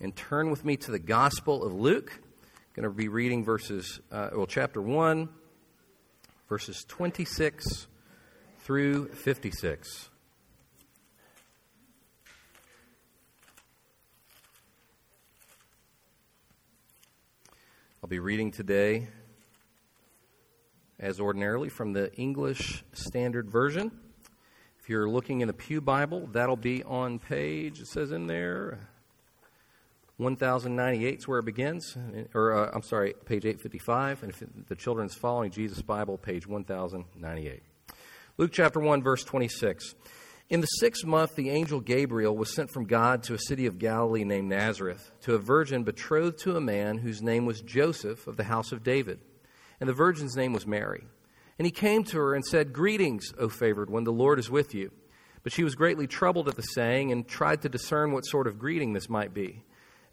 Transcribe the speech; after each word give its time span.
and 0.00 0.14
turn 0.14 0.50
with 0.50 0.64
me 0.64 0.76
to 0.76 0.90
the 0.90 0.98
Gospel 0.98 1.64
of 1.64 1.72
Luke. 1.72 2.12
I'm 2.14 2.82
going 2.82 2.84
to 2.84 2.94
be 2.94 3.08
reading 3.08 3.44
verses, 3.44 4.00
uh, 4.12 4.30
well, 4.34 4.46
chapter 4.46 4.82
1, 4.82 5.28
verses 6.48 6.84
26 6.86 7.86
through 8.60 9.08
56. 9.08 10.10
I'll 18.02 18.08
be 18.08 18.18
reading 18.18 18.50
today, 18.52 19.08
as 21.00 21.18
ordinarily, 21.18 21.70
from 21.70 21.94
the 21.94 22.12
English 22.14 22.84
Standard 22.92 23.50
Version. 23.50 23.90
If 24.78 24.90
you're 24.90 25.08
looking 25.08 25.40
in 25.40 25.48
the 25.48 25.54
Pew 25.54 25.80
Bible, 25.80 26.28
that'll 26.32 26.54
be 26.54 26.84
on 26.84 27.18
page, 27.18 27.80
it 27.80 27.86
says 27.88 28.12
in 28.12 28.26
there, 28.26 28.78
1098 30.18 31.18
is 31.18 31.28
where 31.28 31.40
it 31.40 31.44
begins, 31.44 31.94
or 32.32 32.54
uh, 32.54 32.70
I'm 32.72 32.82
sorry, 32.82 33.12
page 33.26 33.44
855. 33.44 34.22
And 34.22 34.32
if 34.32 34.42
the 34.66 34.74
children's 34.74 35.14
following 35.14 35.50
Jesus 35.50 35.82
Bible, 35.82 36.16
page 36.16 36.46
1098. 36.46 37.62
Luke 38.38 38.50
chapter 38.52 38.80
1, 38.80 39.02
verse 39.02 39.24
26. 39.24 39.94
In 40.48 40.60
the 40.60 40.66
sixth 40.66 41.04
month, 41.04 41.34
the 41.34 41.50
angel 41.50 41.80
Gabriel 41.80 42.34
was 42.34 42.54
sent 42.54 42.70
from 42.70 42.86
God 42.86 43.24
to 43.24 43.34
a 43.34 43.38
city 43.38 43.66
of 43.66 43.78
Galilee 43.78 44.24
named 44.24 44.48
Nazareth, 44.48 45.10
to 45.22 45.34
a 45.34 45.38
virgin 45.38 45.82
betrothed 45.82 46.38
to 46.40 46.56
a 46.56 46.60
man 46.60 46.98
whose 46.98 47.20
name 47.20 47.44
was 47.44 47.60
Joseph 47.60 48.26
of 48.26 48.36
the 48.36 48.44
house 48.44 48.72
of 48.72 48.84
David. 48.84 49.18
And 49.80 49.88
the 49.88 49.94
virgin's 49.94 50.36
name 50.36 50.52
was 50.52 50.66
Mary. 50.66 51.04
And 51.58 51.66
he 51.66 51.72
came 51.72 52.04
to 52.04 52.18
her 52.18 52.34
and 52.34 52.44
said, 52.44 52.72
Greetings, 52.72 53.34
O 53.38 53.48
favored 53.48 53.90
one, 53.90 54.04
the 54.04 54.12
Lord 54.12 54.38
is 54.38 54.48
with 54.48 54.74
you. 54.74 54.92
But 55.42 55.52
she 55.52 55.64
was 55.64 55.74
greatly 55.74 56.06
troubled 56.06 56.48
at 56.48 56.56
the 56.56 56.62
saying 56.62 57.12
and 57.12 57.26
tried 57.26 57.62
to 57.62 57.68
discern 57.68 58.12
what 58.12 58.24
sort 58.24 58.46
of 58.46 58.58
greeting 58.58 58.92
this 58.92 59.10
might 59.10 59.34
be. 59.34 59.64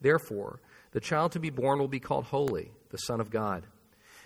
Therefore, 0.00 0.60
the 0.92 1.00
child 1.00 1.32
to 1.32 1.40
be 1.40 1.50
born 1.50 1.78
will 1.78 1.88
be 1.88 2.00
called 2.00 2.24
Holy, 2.26 2.70
the 2.90 2.98
Son 2.98 3.20
of 3.20 3.30
God. 3.30 3.64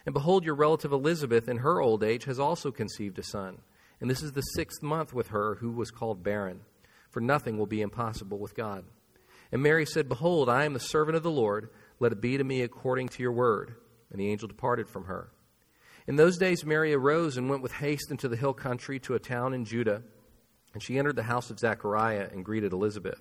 And 0.04 0.12
behold, 0.12 0.44
your 0.44 0.54
relative 0.54 0.92
Elizabeth, 0.92 1.48
in 1.48 1.58
her 1.58 1.80
old 1.80 2.02
age, 2.02 2.24
has 2.24 2.38
also 2.38 2.70
conceived 2.70 3.18
a 3.18 3.22
son. 3.22 3.58
And 4.00 4.10
this 4.10 4.22
is 4.22 4.32
the 4.32 4.40
sixth 4.40 4.82
month 4.82 5.14
with 5.14 5.28
her 5.28 5.56
who 5.56 5.70
was 5.70 5.90
called 5.90 6.24
barren. 6.24 6.60
For 7.10 7.20
nothing 7.20 7.58
will 7.58 7.66
be 7.66 7.82
impossible 7.82 8.38
with 8.38 8.56
God. 8.56 8.84
And 9.52 9.62
Mary 9.62 9.86
said, 9.86 10.08
Behold, 10.08 10.48
I 10.48 10.64
am 10.64 10.72
the 10.72 10.80
servant 10.80 11.16
of 11.16 11.22
the 11.22 11.30
Lord. 11.30 11.70
Let 12.00 12.12
it 12.12 12.20
be 12.20 12.36
to 12.36 12.44
me 12.44 12.62
according 12.62 13.10
to 13.10 13.22
your 13.22 13.32
word. 13.32 13.76
And 14.10 14.20
the 14.20 14.30
angel 14.30 14.48
departed 14.48 14.88
from 14.88 15.04
her. 15.04 15.30
In 16.06 16.16
those 16.16 16.36
days, 16.36 16.64
Mary 16.64 16.92
arose 16.94 17.36
and 17.36 17.48
went 17.48 17.62
with 17.62 17.72
haste 17.72 18.10
into 18.10 18.28
the 18.28 18.36
hill 18.36 18.54
country 18.54 18.98
to 19.00 19.14
a 19.14 19.20
town 19.20 19.54
in 19.54 19.64
Judah. 19.64 20.02
And 20.74 20.82
she 20.82 20.98
entered 20.98 21.16
the 21.16 21.22
house 21.22 21.50
of 21.50 21.60
Zechariah 21.60 22.28
and 22.32 22.44
greeted 22.44 22.72
Elizabeth. 22.72 23.20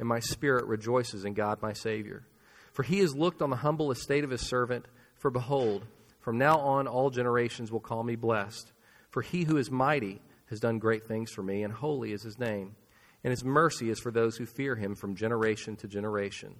and 0.00 0.08
my 0.08 0.18
spirit 0.18 0.64
rejoices 0.64 1.26
in 1.26 1.34
God 1.34 1.60
my 1.60 1.74
Savior. 1.74 2.24
For 2.72 2.82
he 2.82 3.00
has 3.00 3.14
looked 3.14 3.42
on 3.42 3.50
the 3.50 3.56
humble 3.56 3.90
estate 3.90 4.24
of 4.24 4.30
his 4.30 4.48
servant. 4.48 4.86
For 5.16 5.30
behold, 5.30 5.84
from 6.20 6.38
now 6.38 6.58
on 6.58 6.88
all 6.88 7.10
generations 7.10 7.70
will 7.70 7.80
call 7.80 8.02
me 8.02 8.16
blessed. 8.16 8.72
For 9.10 9.20
he 9.20 9.44
who 9.44 9.58
is 9.58 9.70
mighty 9.70 10.22
has 10.46 10.58
done 10.58 10.78
great 10.78 11.06
things 11.06 11.30
for 11.30 11.42
me, 11.42 11.62
and 11.62 11.72
holy 11.72 12.12
is 12.12 12.22
his 12.22 12.38
name. 12.38 12.76
And 13.22 13.30
his 13.30 13.44
mercy 13.44 13.90
is 13.90 14.00
for 14.00 14.10
those 14.10 14.38
who 14.38 14.46
fear 14.46 14.74
him 14.74 14.94
from 14.94 15.14
generation 15.14 15.76
to 15.76 15.86
generation. 15.86 16.54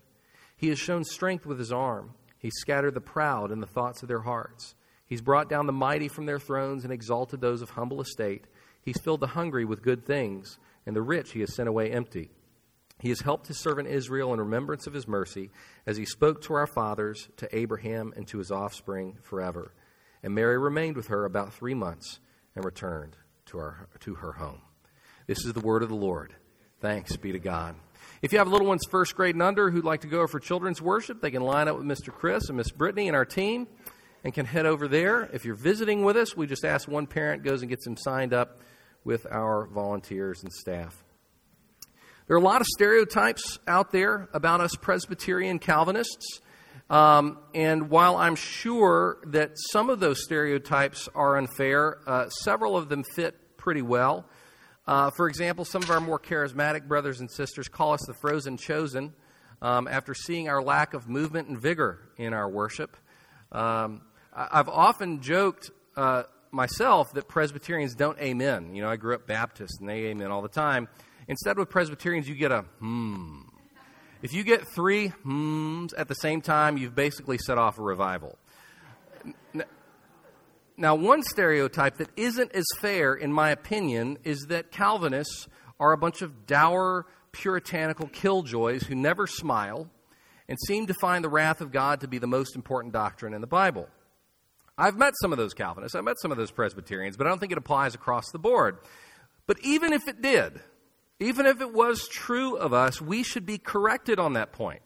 He 0.55 0.69
has 0.69 0.79
shown 0.79 1.05
strength 1.05 1.47
with 1.47 1.59
his 1.59 1.73
arm. 1.73 2.13
He 2.39 2.51
scattered 2.51 2.93
the 2.93 3.01
proud 3.01 3.51
in 3.51 3.61
the 3.61 3.67
thoughts 3.67 4.03
of 4.03 4.09
their 4.09 4.21
hearts. 4.21 4.75
He's 5.07 5.23
brought 5.23 5.49
down 5.49 5.67
the 5.67 5.73
mighty 5.73 6.09
from 6.09 6.27
their 6.27 6.39
thrones 6.39 6.85
and 6.85 6.93
exalted 6.93 7.41
those 7.41 7.63
of 7.63 7.71
humble 7.71 8.03
estate. 8.03 8.45
He's 8.83 9.01
filled 9.01 9.21
the 9.21 9.29
hungry 9.29 9.65
with 9.65 9.83
good 9.83 10.05
things, 10.05 10.59
and 10.85 10.95
the 10.95 11.03
rich 11.03 11.33
he 11.33 11.41
has 11.41 11.55
sent 11.55 11.69
away 11.69 11.91
empty. 11.91 12.31
He 13.01 13.09
has 13.09 13.21
helped 13.21 13.47
his 13.47 13.59
servant 13.59 13.89
Israel 13.89 14.33
in 14.33 14.41
remembrance 14.41 14.87
of 14.87 14.93
his 14.93 15.09
mercy, 15.09 15.51
as 15.87 15.97
he 15.97 16.05
spoke 16.05 16.43
to 16.43 16.55
our 16.55 16.67
fathers, 16.67 17.29
to 17.39 17.57
Abraham, 17.57 18.13
and 18.15 18.27
to 18.29 18.39
his 18.39 18.51
offspring 18.51 19.17
forever. 19.23 19.73
And 20.23 20.35
Mary 20.35 20.59
remained 20.59 20.97
with 20.97 21.09
her 21.09 21.25
about 21.25 21.55
three 21.55 21.75
months 21.75 22.21
and 22.55 22.65
returned 22.65 23.17
to, 23.47 23.59
our, 23.59 23.89
to 24.01 24.17
her 24.17 24.33
home. 24.33 24.61
This 25.27 25.45
is 25.45 25.53
the 25.53 25.61
word 25.61 25.83
of 25.83 25.89
the 25.89 25.95
Lord. 25.95 26.35
Thanks 26.81 27.17
be 27.17 27.33
to 27.33 27.39
God. 27.39 27.75
If 28.23 28.33
you 28.33 28.39
have 28.39 28.49
little 28.49 28.67
ones 28.67 28.83
first 28.91 29.17
grade 29.17 29.35
and 29.35 29.43
under 29.43 29.71
who'd 29.71 29.85
like 29.85 30.03
to 30.03 30.07
go 30.07 30.27
for 30.27 30.41
children's 30.41 30.83
worship, 30.83 31.23
they 31.23 31.31
can 31.31 31.43
line 31.43 31.69
up 31.69 31.79
with 31.79 31.87
Mr. 31.87 32.13
Chris 32.13 32.49
and 32.49 32.57
Miss 32.57 32.71
Brittany 32.71 33.09
and 33.09 33.17
our 33.17 33.25
team 33.25 33.67
and 34.25 34.35
can 34.35 34.45
head 34.45 34.67
over 34.67 34.89
there. 34.89 35.23
If 35.33 35.47
you're 35.47 35.55
visiting 35.55 36.05
with 36.05 36.17
us, 36.17 36.37
we 36.37 36.47
just 36.47 36.65
ask 36.65 36.87
one 36.87 37.07
parent 37.07 37.45
goes 37.45 37.63
and 37.63 37.71
gets 37.71 37.85
them 37.85 37.97
signed 37.97 38.35
up 38.35 38.61
with 39.05 39.27
our 39.31 39.67
volunteers 39.67 40.43
and 40.43 40.53
staff. 40.53 41.03
There 42.31 42.37
are 42.37 42.41
a 42.41 42.45
lot 42.45 42.61
of 42.61 42.69
stereotypes 42.69 43.59
out 43.67 43.91
there 43.91 44.29
about 44.33 44.61
us 44.61 44.77
Presbyterian 44.77 45.59
Calvinists. 45.59 46.39
Um, 46.89 47.39
and 47.57 47.91
while 47.91 48.15
I'm 48.15 48.37
sure 48.37 49.19
that 49.27 49.55
some 49.73 49.91
of 49.91 49.99
those 49.99 50.23
stereotypes 50.23 51.09
are 51.13 51.37
unfair, 51.37 51.99
uh, 52.07 52.29
several 52.29 52.77
of 52.77 52.89
them 52.89 53.03
fit 53.03 53.57
pretty 53.57 53.83
well. 53.83 54.27
Uh, 54.87 55.11
for 55.11 55.27
example, 55.27 55.65
some 55.65 55.83
of 55.83 55.91
our 55.91 56.01
more 56.01 56.21
charismatic 56.21 56.87
brothers 56.87 57.19
and 57.19 57.29
sisters 57.29 57.67
call 57.67 57.95
us 57.95 58.07
the 58.07 58.15
frozen 58.15 58.57
chosen 58.57 59.13
um, 59.61 59.89
after 59.89 60.15
seeing 60.15 60.49
our 60.49 60.63
lack 60.63 60.95
of 60.95 61.09
movement 61.09 61.49
and 61.49 61.61
vigor 61.61 61.99
in 62.17 62.33
our 62.33 62.49
worship. 62.49 62.97
Um, 63.51 64.03
I've 64.33 64.69
often 64.69 65.21
joked 65.21 65.73
uh, 65.97 66.23
myself 66.53 67.13
that 67.15 67.27
Presbyterians 67.27 67.97
don't 67.97 68.21
amen. 68.21 68.73
You 68.77 68.83
know, 68.83 68.89
I 68.89 68.95
grew 68.95 69.17
up 69.17 69.27
Baptist 69.27 69.81
and 69.81 69.89
they 69.89 70.05
amen 70.05 70.31
all 70.31 70.43
the 70.43 70.49
time. 70.49 70.87
Instead, 71.31 71.57
with 71.57 71.71
Presbyterians, 71.71 72.29
you 72.29 72.35
get 72.35 72.51
a 72.51 72.63
hmm. 72.81 73.43
If 74.21 74.35
you 74.35 74.43
get 74.43 74.67
three 74.67 75.11
hmms 75.25 75.95
at 75.97 76.09
the 76.09 76.15
same 76.15 76.41
time, 76.43 76.77
you've 76.77 76.97
basically 76.97 77.39
set 77.39 77.57
off 77.57 77.79
a 77.79 77.83
revival. 77.83 78.37
Now, 80.77 80.97
one 80.97 81.23
stereotype 81.23 81.99
that 81.99 82.09
isn't 82.17 82.53
as 82.53 82.65
fair, 82.81 83.15
in 83.15 83.33
my 83.33 83.51
opinion, 83.51 84.19
is 84.25 84.47
that 84.49 84.73
Calvinists 84.73 85.47
are 85.79 85.93
a 85.93 85.97
bunch 85.97 86.21
of 86.21 86.47
dour, 86.47 87.07
puritanical 87.31 88.09
killjoys 88.09 88.83
who 88.83 88.97
never 88.97 89.29
smile 89.29 89.89
and 90.49 90.59
seem 90.67 90.89
to 90.89 90.95
find 90.95 91.23
the 91.23 91.29
wrath 91.29 91.61
of 91.61 91.71
God 91.71 92.01
to 92.01 92.09
be 92.09 92.19
the 92.19 92.27
most 92.27 92.57
important 92.57 92.93
doctrine 92.93 93.35
in 93.35 93.41
the 93.41 93.47
Bible. 93.47 93.89
I've 94.77 94.97
met 94.97 95.15
some 95.21 95.31
of 95.31 95.39
those 95.39 95.55
Calvinists, 95.55 95.95
I've 95.95 96.03
met 96.03 96.19
some 96.21 96.33
of 96.33 96.39
those 96.39 96.51
Presbyterians, 96.51 97.17
but 97.17 97.29
I 97.29 97.31
don't 97.31 97.39
think 97.39 97.53
it 97.53 97.59
applies 97.59 97.95
across 97.95 98.33
the 98.33 98.41
board. 98.41 98.79
But 99.47 99.59
even 99.63 99.93
if 99.93 100.09
it 100.09 100.21
did, 100.21 100.61
even 101.21 101.45
if 101.45 101.61
it 101.61 101.73
was 101.73 102.09
true 102.09 102.57
of 102.57 102.73
us, 102.73 103.01
we 103.01 103.23
should 103.23 103.45
be 103.45 103.59
corrected 103.59 104.19
on 104.19 104.33
that 104.33 104.53
point. 104.53 104.83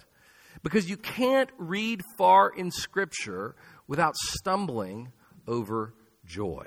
Because 0.62 0.90
you 0.90 0.96
can't 0.96 1.50
read 1.58 2.02
far 2.18 2.50
in 2.50 2.70
Scripture 2.70 3.54
without 3.86 4.16
stumbling 4.16 5.12
over 5.46 5.94
joy. 6.26 6.66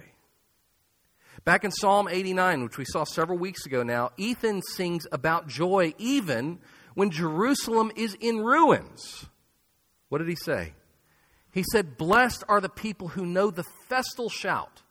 Back 1.43 1.63
in 1.63 1.71
Psalm 1.71 2.07
89, 2.07 2.63
which 2.63 2.77
we 2.77 2.85
saw 2.85 3.03
several 3.03 3.37
weeks 3.37 3.65
ago 3.65 3.83
now, 3.83 4.11
Ethan 4.17 4.61
sings 4.61 5.05
about 5.11 5.47
joy 5.47 5.93
even 5.97 6.59
when 6.93 7.11
Jerusalem 7.11 7.91
is 7.95 8.15
in 8.19 8.39
ruins. 8.39 9.27
What 10.09 10.19
did 10.19 10.29
he 10.29 10.35
say? 10.35 10.73
He 11.51 11.63
said, 11.71 11.97
Blessed 11.97 12.43
are 12.47 12.61
the 12.61 12.69
people 12.69 13.09
who 13.09 13.25
know 13.25 13.49
the 13.49 13.65
festal 13.87 14.29
shout 14.29 14.83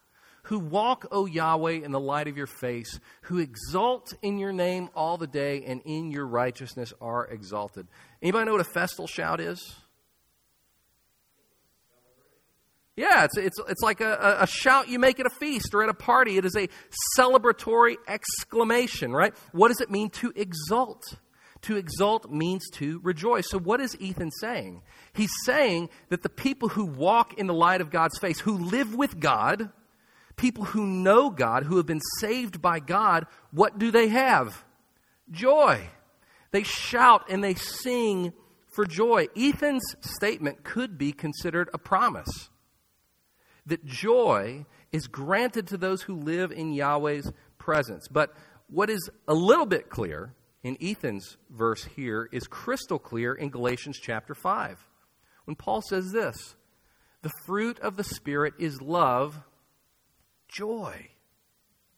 who 0.47 0.61
walk, 0.61 1.07
O 1.11 1.27
Yahweh, 1.27 1.85
in 1.85 1.91
the 1.91 2.01
light 2.01 2.29
of 2.29 2.37
your 2.37 2.47
face, 2.47 3.01
who 3.23 3.39
exalt 3.39 4.15
in 4.23 4.39
your 4.39 4.53
name 4.53 4.89
all 4.95 5.17
the 5.17 5.27
day, 5.27 5.65
and 5.65 5.83
in 5.85 6.11
your 6.13 6.27
righteousness 6.27 6.93
are 7.01 7.27
exalted. 7.27 7.87
Anybody 8.23 8.47
know 8.47 8.53
what 8.53 8.61
a 8.61 8.65
festal 8.65 9.09
shout 9.09 9.41
is? 9.41 9.75
Yeah, 12.95 13.25
it's, 13.25 13.37
it's, 13.37 13.59
it's 13.69 13.83
like 13.83 14.01
a, 14.01 14.39
a 14.41 14.47
shout 14.47 14.89
you 14.89 14.99
make 15.01 15.19
at 15.19 15.27
a 15.27 15.31
feast 15.31 15.75
or 15.75 15.83
at 15.83 15.89
a 15.89 15.95
party. 15.95 16.39
It 16.39 16.45
is 16.45 16.57
a 16.57 16.69
celebratory 17.19 17.97
exclamation, 18.07 19.13
right? 19.13 19.35
What 19.53 19.69
does 19.69 19.81
it 19.81 19.91
mean 19.91 20.11
to 20.11 20.33
exalt? 20.35 21.03
To 21.63 21.77
exalt 21.77 22.31
means 22.31 22.71
to 22.75 23.01
rejoice. 23.03 23.51
So, 23.51 23.59
what 23.59 23.81
is 23.81 23.97
Ethan 23.99 24.31
saying? 24.31 24.83
He's 25.13 25.33
saying 25.45 25.91
that 26.11 26.23
the 26.23 26.29
people 26.29 26.69
who 26.69 26.87
walk 26.87 27.35
in 27.37 27.49
the 27.49 27.55
light 27.55 27.81
of 27.81 27.91
God's 27.91 28.19
face, 28.19 28.39
who 28.39 28.57
live 28.57 28.95
with 28.95 29.19
God, 29.19 29.73
people 30.37 30.65
who 30.65 30.87
know 30.87 31.31
God, 31.31 31.65
who 31.65 31.77
have 31.79 31.87
been 31.87 32.03
saved 32.21 32.61
by 32.61 32.79
God, 32.79 33.27
what 33.51 33.79
do 33.79 33.91
they 33.91 34.09
have? 34.09 34.65
Joy. 35.31 35.89
They 36.51 36.63
shout 36.63 37.25
and 37.29 37.43
they 37.43 37.55
sing 37.55 38.33
for 38.69 38.85
joy. 38.85 39.29
Ethan's 39.37 39.97
statement 40.01 40.63
could 40.63 40.99
be 40.99 41.13
considered 41.13 41.71
a 41.73 41.79
promise 41.79 42.51
that 43.65 43.85
joy 43.85 44.65
is 44.93 45.09
granted 45.09 45.67
to 45.67 45.77
those 45.77 46.03
who 46.03 46.15
live 46.15 46.53
in 46.53 46.73
Yahweh's 46.73 47.33
presence. 47.59 48.07
But 48.09 48.35
what 48.69 48.91
is 48.91 49.11
a 49.27 49.35
little 49.35 49.67
bit 49.67 49.91
clear 49.91 50.35
in 50.63 50.77
Ethan's 50.81 51.37
verse 51.51 51.85
here 51.85 52.29
is 52.33 52.47
crystal 52.47 52.99
clear 52.99 53.35
in 53.35 53.51
Galatians 53.51 53.99
chapter 54.01 54.35
5. 54.35 54.87
When 55.45 55.57
Paul 55.57 55.83
says 55.83 56.13
this, 56.13 56.57
the 57.23 57.33
fruit 57.45 57.79
of 57.81 57.97
the 57.97 58.05
Spirit 58.05 58.55
is 58.59 58.81
love, 58.81 59.41
joy. 60.49 61.09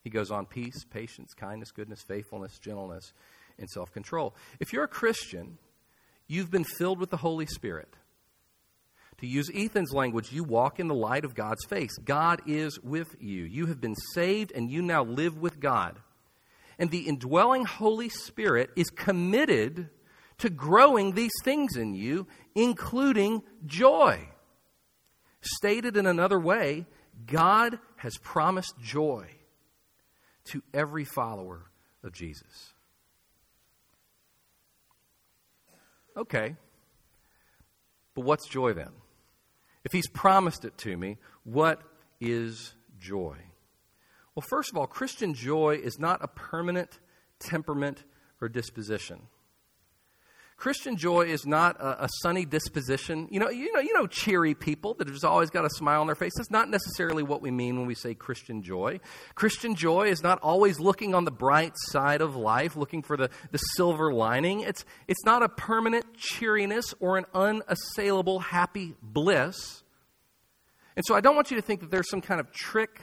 He 0.03 0.11
goes 0.11 0.31
on 0.31 0.47
peace, 0.47 0.85
patience, 0.85 1.35
kindness, 1.35 1.71
goodness, 1.71 2.03
faithfulness, 2.03 2.59
gentleness, 2.59 3.13
and 3.59 3.69
self 3.69 3.93
control. 3.93 4.35
If 4.61 4.73
you're 4.73 4.85
a 4.85 4.89
Christian, 4.89 5.59
you've 6.27 6.51
been 6.51 6.65
filled 6.65 6.99
with 6.99 7.11
the 7.11 7.17
Holy 7.19 7.47
Spirit. 7.47 7.95
To 9.21 9.27
use 9.27 9.51
Ethan's 9.53 9.93
language, 9.93 10.33
you 10.33 10.45
walk 10.45 10.79
in 10.79 10.87
the 10.87 10.95
light 10.95 11.25
of 11.25 11.35
God's 11.35 11.65
face. 11.65 11.97
God 11.99 12.41
is 12.47 12.81
with 12.81 13.17
you. 13.21 13.45
You 13.45 13.67
have 13.67 13.81
been 13.81 13.97
saved 14.15 14.53
and 14.55 14.71
you 14.71 14.81
now 14.81 15.03
live 15.03 15.37
with 15.39 15.59
God. 15.59 15.99
And 16.79 16.91
the 16.91 17.09
indwelling 17.09 17.65
Holy 17.65 18.09
Spirit 18.09 18.71
is 18.77 18.91
committed 18.91 19.91
to 20.39 20.51
growing 20.51 21.13
these 21.13 21.33
things 21.43 21.77
in 21.77 21.95
you, 21.95 22.29
including 22.55 23.43
joy. 23.67 24.29
Stated 25.41 25.97
in 25.97 26.07
another 26.07 26.39
way, 26.39 26.87
God 27.27 27.81
has 27.99 28.17
promised 28.19 28.75
joy 28.81 29.27
to 30.45 30.63
every 30.73 31.05
follower 31.05 31.71
of 32.03 32.13
Jesus. 32.13 32.73
Okay. 36.17 36.57
But 38.15 38.25
what's 38.25 38.49
joy 38.49 38.73
then? 38.73 38.91
If 39.85 39.93
He's 39.93 40.09
promised 40.09 40.65
it 40.65 40.77
to 40.79 40.97
me, 40.97 41.19
what 41.45 41.83
is 42.21 42.75
joy? 42.99 43.37
Well, 44.35 44.45
first 44.49 44.71
of 44.71 44.77
all, 44.77 44.87
Christian 44.87 45.35
joy 45.35 45.81
is 45.83 45.99
not 45.99 46.23
a 46.23 46.29
permanent 46.29 46.99
temperament 47.39 48.05
or 48.41 48.49
disposition. 48.49 49.23
Christian 50.59 50.97
joy 50.97 51.27
is 51.27 51.47
not 51.47 51.81
a, 51.81 52.05
a, 52.05 52.09
sunny 52.21 52.45
disposition. 52.45 53.29
You 53.31 53.39
know, 53.39 53.49
you 53.49 53.73
know, 53.73 53.79
you 53.79 53.95
know, 53.95 54.09
cheery 54.09 54.55
people 54.55 54.95
that 54.95 55.07
have 55.07 55.15
just 55.15 55.25
always 55.25 55.51
got 55.51 55.65
a 55.65 55.71
smile 55.71 56.01
on 56.01 56.09
their 56.09 56.17
face. 56.17 56.33
That's 56.37 56.51
not 56.51 56.69
necessarily 56.69 57.23
what 57.23 57.41
we 57.41 57.53
mean 57.53 57.79
when 57.79 57.87
we 57.87 57.95
say 57.95 58.13
Christian 58.13 58.65
joy. 58.65 58.99
Christian 59.37 59.77
joy 59.77 60.09
is 60.09 60.21
not 60.21 60.41
always 60.41 60.81
looking 60.81 61.15
on 61.15 61.25
the 61.25 61.31
bright 61.31 61.75
side 61.77 62.21
of 62.21 62.35
life, 62.35 62.75
looking 62.75 63.03
for 63.03 63.17
the, 63.17 63.31
the 63.53 63.59
silver 63.59 64.13
lining. 64.13 64.63
It's, 64.63 64.85
it's 65.07 65.25
not 65.25 65.45
a 65.45 65.49
permanent 65.49 66.17
cheeriness 66.17 66.93
or 66.99 67.19
an 67.19 67.27
unassailable 67.33 68.41
happy 68.41 68.97
bliss. 69.01 69.85
And 70.97 71.05
so 71.07 71.15
I 71.15 71.21
don't 71.21 71.37
want 71.37 71.53
you 71.53 71.57
to 71.57 71.63
think 71.63 71.83
that 71.83 71.93
there's 71.93 72.11
some 72.11 72.21
kind 72.21 72.41
of 72.41 72.51
trick 72.51 73.01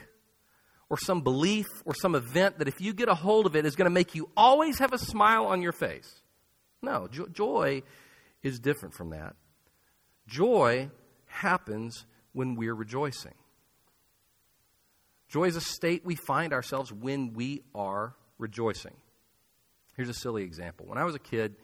or 0.90 0.98
some 0.98 1.22
belief 1.22 1.66
or 1.86 1.94
some 1.94 2.14
event 2.14 2.58
that 2.58 2.68
if 2.68 2.82
you 2.82 2.92
get 2.92 3.08
a 3.08 3.14
hold 3.14 3.46
of 3.46 3.56
it 3.56 3.64
is 3.64 3.76
going 3.76 3.86
to 3.86 3.94
make 3.94 4.14
you 4.14 4.28
always 4.36 4.78
have 4.78 4.92
a 4.92 4.98
smile 4.98 5.46
on 5.46 5.62
your 5.62 5.72
face. 5.72 6.20
No, 6.86 7.08
jo- 7.08 7.26
joy 7.26 7.82
is 8.44 8.60
different 8.60 8.94
from 8.94 9.10
that. 9.10 9.34
Joy 10.28 10.90
happens 11.26 12.06
when 12.32 12.54
we're 12.54 12.74
rejoicing. 12.74 13.34
Joy 15.28 15.44
is 15.44 15.56
a 15.56 15.60
state 15.60 16.04
we 16.04 16.14
find 16.14 16.52
ourselves 16.52 16.92
when 16.92 17.32
we 17.32 17.62
are 17.74 18.14
rejoicing. 18.38 18.94
Here's 19.96 20.08
a 20.08 20.14
silly 20.14 20.44
example. 20.44 20.86
When 20.86 20.96
I 20.96 21.04
was 21.04 21.16
a 21.16 21.18
kid, 21.18 21.56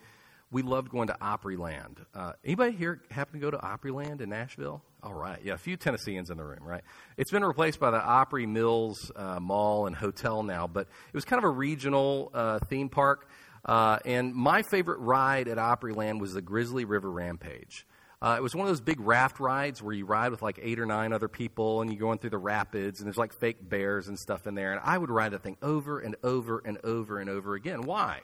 we 0.50 0.62
loved 0.62 0.90
going 0.90 1.06
to 1.06 1.16
Opryland. 1.22 1.98
Uh, 2.12 2.32
anybody 2.44 2.72
here 2.72 3.00
happen 3.10 3.34
to 3.34 3.38
go 3.38 3.50
to 3.50 3.58
Opryland 3.58 4.20
in 4.20 4.28
Nashville? 4.28 4.82
All 5.04 5.14
right, 5.14 5.38
yeah, 5.44 5.54
a 5.54 5.58
few 5.58 5.76
Tennesseans 5.76 6.30
in 6.30 6.36
the 6.36 6.44
room, 6.44 6.62
right? 6.62 6.82
It's 7.16 7.30
been 7.30 7.44
replaced 7.44 7.78
by 7.78 7.90
the 7.90 8.02
Opry 8.02 8.46
Mills 8.46 9.12
uh, 9.14 9.38
Mall 9.40 9.86
and 9.86 9.94
Hotel 9.94 10.42
now, 10.42 10.66
but 10.66 10.82
it 10.82 11.14
was 11.14 11.24
kind 11.24 11.38
of 11.38 11.44
a 11.44 11.50
regional 11.50 12.30
uh, 12.34 12.58
theme 12.68 12.88
park. 12.88 13.28
Uh, 13.64 13.98
and 14.04 14.34
my 14.34 14.62
favorite 14.62 14.98
ride 14.98 15.48
at 15.48 15.58
Opryland 15.58 16.20
was 16.20 16.34
the 16.34 16.42
Grizzly 16.42 16.84
River 16.84 17.10
Rampage. 17.10 17.86
Uh, 18.20 18.36
it 18.38 18.42
was 18.42 18.54
one 18.54 18.66
of 18.66 18.70
those 18.70 18.80
big 18.80 19.00
raft 19.00 19.40
rides 19.40 19.82
where 19.82 19.92
you 19.92 20.06
ride 20.06 20.30
with 20.30 20.42
like 20.42 20.60
eight 20.62 20.78
or 20.78 20.86
nine 20.86 21.12
other 21.12 21.28
people 21.28 21.80
and 21.80 21.90
you're 21.90 21.98
going 21.98 22.18
through 22.18 22.30
the 22.30 22.38
rapids 22.38 23.00
and 23.00 23.06
there's 23.06 23.16
like 23.16 23.32
fake 23.32 23.68
bears 23.68 24.06
and 24.06 24.16
stuff 24.16 24.46
in 24.46 24.54
there. 24.54 24.72
And 24.72 24.80
I 24.84 24.96
would 24.96 25.10
ride 25.10 25.32
that 25.32 25.42
thing 25.42 25.56
over 25.60 25.98
and 25.98 26.14
over 26.22 26.62
and 26.64 26.78
over 26.84 27.18
and 27.18 27.28
over 27.28 27.54
again. 27.54 27.82
Why? 27.82 28.20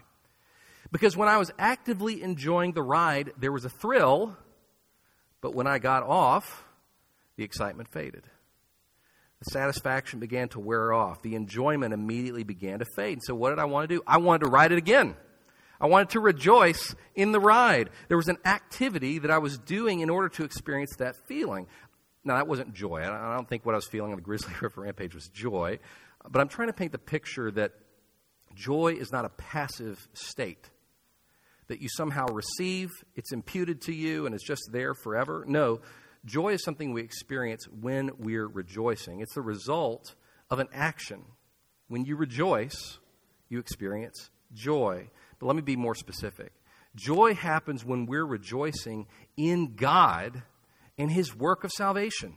Because 0.92 1.16
when 1.16 1.28
I 1.28 1.36
was 1.36 1.50
actively 1.58 2.22
enjoying 2.22 2.72
the 2.72 2.82
ride, 2.82 3.32
there 3.38 3.50
was 3.50 3.64
a 3.64 3.68
thrill, 3.68 4.36
but 5.40 5.54
when 5.54 5.66
I 5.66 5.80
got 5.80 6.04
off, 6.04 6.64
the 7.36 7.42
excitement 7.44 7.88
faded. 7.88 8.24
The 9.40 9.50
satisfaction 9.50 10.18
began 10.20 10.48
to 10.50 10.60
wear 10.60 10.92
off. 10.92 11.22
The 11.22 11.34
enjoyment 11.34 11.92
immediately 11.92 12.42
began 12.42 12.80
to 12.80 12.86
fade. 12.96 13.14
And 13.14 13.22
so, 13.22 13.34
what 13.34 13.50
did 13.50 13.58
I 13.58 13.66
want 13.66 13.88
to 13.88 13.96
do? 13.96 14.02
I 14.06 14.18
wanted 14.18 14.44
to 14.44 14.50
ride 14.50 14.72
it 14.72 14.78
again. 14.78 15.14
I 15.80 15.86
wanted 15.86 16.10
to 16.10 16.20
rejoice 16.20 16.94
in 17.14 17.32
the 17.32 17.40
ride. 17.40 17.90
There 18.08 18.16
was 18.16 18.28
an 18.28 18.38
activity 18.44 19.18
that 19.20 19.30
I 19.30 19.38
was 19.38 19.58
doing 19.58 20.00
in 20.00 20.10
order 20.10 20.28
to 20.30 20.44
experience 20.44 20.96
that 20.98 21.16
feeling. 21.26 21.66
Now, 22.24 22.36
that 22.36 22.48
wasn't 22.48 22.74
joy. 22.74 23.02
I 23.02 23.34
don't 23.34 23.48
think 23.48 23.64
what 23.64 23.74
I 23.74 23.76
was 23.76 23.86
feeling 23.86 24.10
on 24.10 24.16
the 24.16 24.22
Grizzly 24.22 24.52
River 24.60 24.82
Rampage 24.82 25.14
was 25.14 25.28
joy. 25.28 25.78
But 26.28 26.40
I'm 26.40 26.48
trying 26.48 26.68
to 26.68 26.74
paint 26.74 26.92
the 26.92 26.98
picture 26.98 27.50
that 27.52 27.72
joy 28.54 28.96
is 28.98 29.12
not 29.12 29.24
a 29.24 29.28
passive 29.30 30.08
state, 30.12 30.68
that 31.68 31.80
you 31.80 31.88
somehow 31.88 32.26
receive, 32.26 32.90
it's 33.14 33.32
imputed 33.32 33.82
to 33.82 33.94
you, 33.94 34.26
and 34.26 34.34
it's 34.34 34.46
just 34.46 34.70
there 34.72 34.94
forever. 34.94 35.44
No, 35.46 35.80
joy 36.24 36.54
is 36.54 36.64
something 36.64 36.92
we 36.92 37.02
experience 37.02 37.66
when 37.68 38.10
we're 38.18 38.48
rejoicing. 38.48 39.20
It's 39.20 39.34
the 39.34 39.42
result 39.42 40.16
of 40.50 40.58
an 40.58 40.68
action. 40.72 41.24
When 41.86 42.04
you 42.04 42.16
rejoice, 42.16 42.98
you 43.48 43.58
experience 43.60 44.30
joy. 44.52 45.10
But 45.38 45.46
let 45.46 45.56
me 45.56 45.62
be 45.62 45.76
more 45.76 45.94
specific. 45.94 46.52
Joy 46.94 47.34
happens 47.34 47.84
when 47.84 48.06
we're 48.06 48.24
rejoicing 48.24 49.06
in 49.36 49.74
God 49.76 50.42
and 50.96 51.10
His 51.10 51.34
work 51.34 51.64
of 51.64 51.70
salvation. 51.70 52.34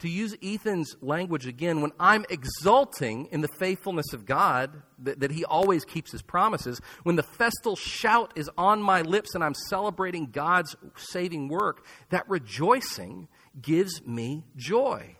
To 0.00 0.08
use 0.08 0.36
Ethan's 0.40 0.94
language 1.00 1.48
again, 1.48 1.80
when 1.80 1.90
I'm 1.98 2.24
exulting 2.30 3.26
in 3.32 3.40
the 3.40 3.48
faithfulness 3.58 4.12
of 4.12 4.26
God, 4.26 4.82
that, 5.00 5.18
that, 5.18 5.32
He 5.32 5.44
always 5.44 5.84
keeps 5.84 6.12
His 6.12 6.22
promises, 6.22 6.80
when 7.02 7.16
the 7.16 7.24
festal 7.24 7.74
shout 7.74 8.32
is 8.36 8.48
on 8.56 8.80
my 8.80 9.02
lips 9.02 9.34
and 9.34 9.42
I'm 9.42 9.54
celebrating 9.68 10.26
God's 10.26 10.76
saving 10.96 11.48
work, 11.48 11.84
that 12.10 12.28
rejoicing 12.28 13.26
gives 13.60 14.06
me 14.06 14.44
joy. 14.56 15.16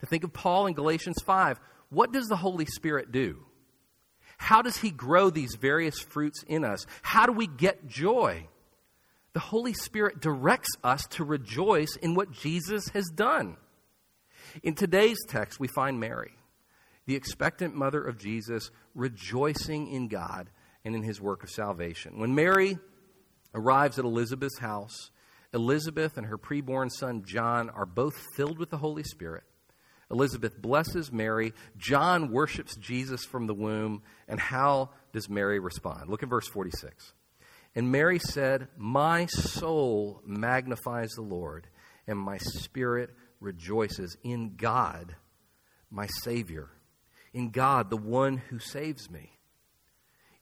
To 0.00 0.06
think 0.06 0.24
of 0.24 0.32
Paul 0.32 0.66
in 0.66 0.74
Galatians 0.74 1.22
5, 1.24 1.60
what 1.90 2.12
does 2.12 2.26
the 2.26 2.36
Holy 2.36 2.66
Spirit 2.66 3.12
do? 3.12 3.44
How 4.38 4.62
does 4.62 4.78
He 4.78 4.90
grow 4.90 5.28
these 5.28 5.56
various 5.56 6.00
fruits 6.00 6.42
in 6.46 6.64
us? 6.64 6.86
How 7.02 7.26
do 7.26 7.32
we 7.32 7.46
get 7.46 7.86
joy? 7.86 8.46
The 9.34 9.40
Holy 9.40 9.74
Spirit 9.74 10.20
directs 10.20 10.70
us 10.82 11.02
to 11.10 11.24
rejoice 11.24 11.96
in 11.96 12.14
what 12.14 12.32
Jesus 12.32 12.88
has 12.88 13.10
done. 13.14 13.56
In 14.62 14.74
today's 14.74 15.18
text, 15.28 15.60
we 15.60 15.68
find 15.68 16.00
Mary, 16.00 16.32
the 17.06 17.14
expectant 17.14 17.74
mother 17.74 18.02
of 18.02 18.18
Jesus, 18.18 18.70
rejoicing 18.94 19.88
in 19.92 20.08
God 20.08 20.48
and 20.84 20.94
in 20.94 21.02
His 21.02 21.20
work 21.20 21.42
of 21.42 21.50
salvation. 21.50 22.18
When 22.18 22.34
Mary 22.34 22.78
arrives 23.54 23.98
at 23.98 24.04
Elizabeth's 24.04 24.58
house, 24.58 25.10
Elizabeth 25.52 26.16
and 26.16 26.26
her 26.26 26.38
preborn 26.38 26.90
son 26.90 27.22
John 27.24 27.70
are 27.70 27.86
both 27.86 28.14
filled 28.34 28.58
with 28.58 28.70
the 28.70 28.78
Holy 28.78 29.02
Spirit. 29.02 29.44
Elizabeth 30.10 30.60
blesses 30.60 31.12
Mary. 31.12 31.52
John 31.76 32.30
worships 32.32 32.76
Jesus 32.76 33.24
from 33.24 33.46
the 33.46 33.54
womb. 33.54 34.02
And 34.26 34.40
how 34.40 34.90
does 35.12 35.28
Mary 35.28 35.58
respond? 35.58 36.08
Look 36.08 36.22
at 36.22 36.28
verse 36.28 36.48
46. 36.48 37.12
And 37.74 37.92
Mary 37.92 38.18
said, 38.18 38.68
My 38.76 39.26
soul 39.26 40.22
magnifies 40.24 41.10
the 41.10 41.22
Lord, 41.22 41.68
and 42.06 42.18
my 42.18 42.38
spirit 42.38 43.10
rejoices 43.40 44.16
in 44.24 44.56
God, 44.56 45.14
my 45.90 46.06
Savior, 46.22 46.70
in 47.32 47.50
God, 47.50 47.90
the 47.90 47.96
one 47.96 48.38
who 48.38 48.58
saves 48.58 49.10
me. 49.10 49.37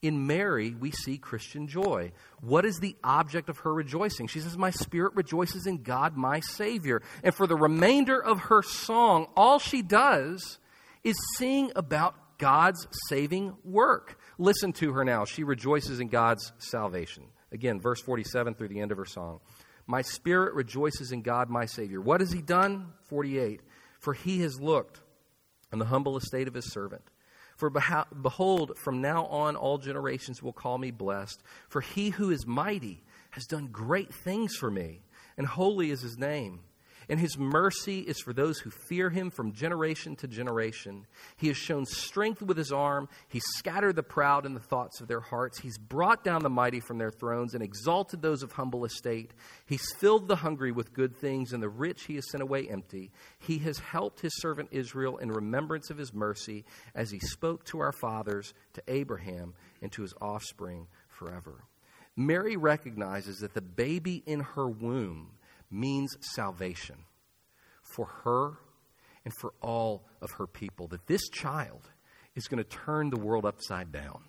In 0.02 0.26
Mary, 0.26 0.74
we 0.74 0.90
see 0.90 1.16
Christian 1.16 1.66
joy. 1.68 2.12
What 2.40 2.64
is 2.64 2.78
the 2.78 2.96
object 3.02 3.48
of 3.48 3.58
her 3.58 3.72
rejoicing? 3.72 4.26
She 4.26 4.40
says, 4.40 4.56
My 4.56 4.70
spirit 4.70 5.14
rejoices 5.14 5.66
in 5.66 5.82
God, 5.82 6.16
my 6.16 6.40
Savior. 6.40 7.02
And 7.24 7.34
for 7.34 7.46
the 7.46 7.56
remainder 7.56 8.22
of 8.22 8.38
her 8.40 8.62
song, 8.62 9.26
all 9.36 9.58
she 9.58 9.82
does 9.82 10.58
is 11.02 11.16
sing 11.36 11.72
about 11.74 12.14
God's 12.38 12.86
saving 13.08 13.56
work. 13.64 14.18
Listen 14.38 14.72
to 14.74 14.92
her 14.92 15.04
now. 15.04 15.24
She 15.24 15.44
rejoices 15.44 16.00
in 16.00 16.08
God's 16.08 16.52
salvation. 16.58 17.24
Again, 17.52 17.80
verse 17.80 18.00
47 18.02 18.54
through 18.54 18.68
the 18.68 18.80
end 18.80 18.92
of 18.92 18.98
her 18.98 19.06
song. 19.06 19.40
My 19.86 20.02
spirit 20.02 20.54
rejoices 20.54 21.12
in 21.12 21.22
God, 21.22 21.48
my 21.48 21.64
Savior. 21.64 22.00
What 22.00 22.20
has 22.20 22.32
He 22.32 22.42
done? 22.42 22.92
48. 23.08 23.60
For 24.00 24.12
He 24.12 24.40
has 24.40 24.60
looked 24.60 25.00
on 25.72 25.78
the 25.78 25.84
humble 25.86 26.16
estate 26.16 26.48
of 26.48 26.54
His 26.54 26.72
servant. 26.72 27.02
For 27.56 27.70
behold, 27.70 28.76
from 28.76 29.00
now 29.00 29.26
on 29.26 29.56
all 29.56 29.78
generations 29.78 30.42
will 30.42 30.52
call 30.52 30.76
me 30.78 30.90
blessed. 30.90 31.42
For 31.68 31.80
He 31.80 32.10
who 32.10 32.30
is 32.30 32.46
mighty 32.46 33.02
has 33.30 33.46
done 33.46 33.68
great 33.68 34.12
things 34.12 34.54
for 34.54 34.70
me, 34.70 35.00
and 35.38 35.46
holy 35.46 35.90
is 35.90 36.02
His 36.02 36.18
name 36.18 36.60
and 37.08 37.20
his 37.20 37.38
mercy 37.38 38.00
is 38.00 38.20
for 38.20 38.32
those 38.32 38.58
who 38.58 38.70
fear 38.70 39.10
him 39.10 39.30
from 39.30 39.52
generation 39.52 40.16
to 40.16 40.26
generation. 40.26 41.06
He 41.36 41.48
has 41.48 41.56
shown 41.56 41.86
strength 41.86 42.42
with 42.42 42.56
his 42.56 42.72
arm. 42.72 43.08
He 43.28 43.40
scattered 43.40 43.96
the 43.96 44.02
proud 44.02 44.44
in 44.44 44.54
the 44.54 44.60
thoughts 44.60 45.00
of 45.00 45.06
their 45.06 45.20
hearts. 45.20 45.58
He's 45.58 45.78
brought 45.78 46.24
down 46.24 46.42
the 46.42 46.50
mighty 46.50 46.80
from 46.80 46.98
their 46.98 47.12
thrones 47.12 47.54
and 47.54 47.62
exalted 47.62 48.22
those 48.22 48.42
of 48.42 48.52
humble 48.52 48.84
estate. 48.84 49.32
He's 49.66 49.92
filled 49.98 50.26
the 50.26 50.36
hungry 50.36 50.72
with 50.72 50.92
good 50.92 51.16
things, 51.16 51.52
and 51.52 51.62
the 51.62 51.68
rich 51.68 52.04
he 52.04 52.16
has 52.16 52.30
sent 52.30 52.42
away 52.42 52.68
empty. 52.68 53.12
He 53.38 53.58
has 53.58 53.78
helped 53.78 54.20
his 54.20 54.36
servant 54.40 54.70
Israel 54.72 55.18
in 55.18 55.30
remembrance 55.30 55.90
of 55.90 55.98
his 55.98 56.12
mercy, 56.12 56.64
as 56.94 57.10
he 57.10 57.20
spoke 57.20 57.64
to 57.66 57.78
our 57.78 57.92
fathers, 57.92 58.52
to 58.72 58.82
Abraham, 58.88 59.54
and 59.80 59.92
to 59.92 60.02
his 60.02 60.14
offspring 60.20 60.88
forever. 61.08 61.64
Mary 62.16 62.56
recognizes 62.56 63.38
that 63.38 63.54
the 63.54 63.60
baby 63.60 64.22
in 64.26 64.40
her 64.40 64.68
womb 64.68 65.30
means 65.70 66.16
salvation 66.20 66.96
for 67.82 68.06
her 68.24 68.58
and 69.24 69.34
for 69.40 69.52
all 69.60 70.06
of 70.20 70.30
her 70.32 70.46
people. 70.46 70.88
That 70.88 71.06
this 71.06 71.28
child 71.28 71.90
is 72.34 72.48
going 72.48 72.62
to 72.62 72.68
turn 72.68 73.10
the 73.10 73.18
world 73.18 73.44
upside 73.44 73.92
down. 73.92 74.22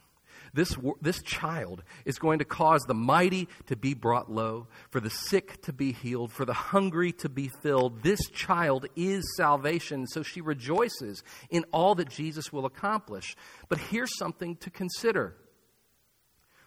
This, 0.54 0.76
this 1.02 1.22
child 1.24 1.84
is 2.06 2.20
going 2.20 2.40
to 2.40 2.46
cause 2.46 2.82
the 2.84 2.94
mighty 2.94 3.48
to 3.68 3.76
be 3.76 3.94
brought 3.94 4.32
low, 4.32 4.68
for 4.90 5.00
the 5.00 5.10
sick 5.10 5.62
to 5.64 5.74
be 5.74 5.92
healed, 5.92 6.32
for 6.32 6.46
the 6.46 6.54
hungry 6.54 7.12
to 7.14 7.30
be 7.30 7.50
filled. 7.62 8.02
This 8.02 8.20
child 8.30 8.88
is 8.96 9.24
salvation, 9.36 10.08
so 10.08 10.24
she 10.24 10.42
rejoices 10.42 11.24
in 11.50 11.66
all 11.72 11.96
that 11.96 12.10
Jesus 12.10 12.52
will 12.54 12.66
accomplish. 12.66 13.36
But 13.70 13.80
here's 13.80 14.18
something 14.18 14.56
to 14.58 14.70
consider. 14.70 15.36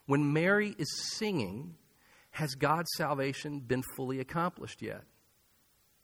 When 0.06 0.32
Mary 0.32 0.74
is 0.78 1.16
singing, 1.16 1.76
has 2.30 2.54
God's 2.54 2.90
salvation 2.96 3.60
been 3.60 3.82
fully 3.96 4.20
accomplished 4.20 4.82
yet? 4.82 5.02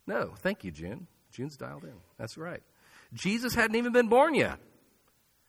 No. 0.06 0.34
Thank 0.38 0.64
you, 0.64 0.70
June. 0.70 1.06
June's 1.32 1.56
dialed 1.56 1.84
in. 1.84 1.94
That's 2.18 2.38
right. 2.38 2.62
Jesus 3.14 3.54
hadn't 3.54 3.76
even 3.76 3.92
been 3.92 4.08
born 4.08 4.34
yet. 4.34 4.58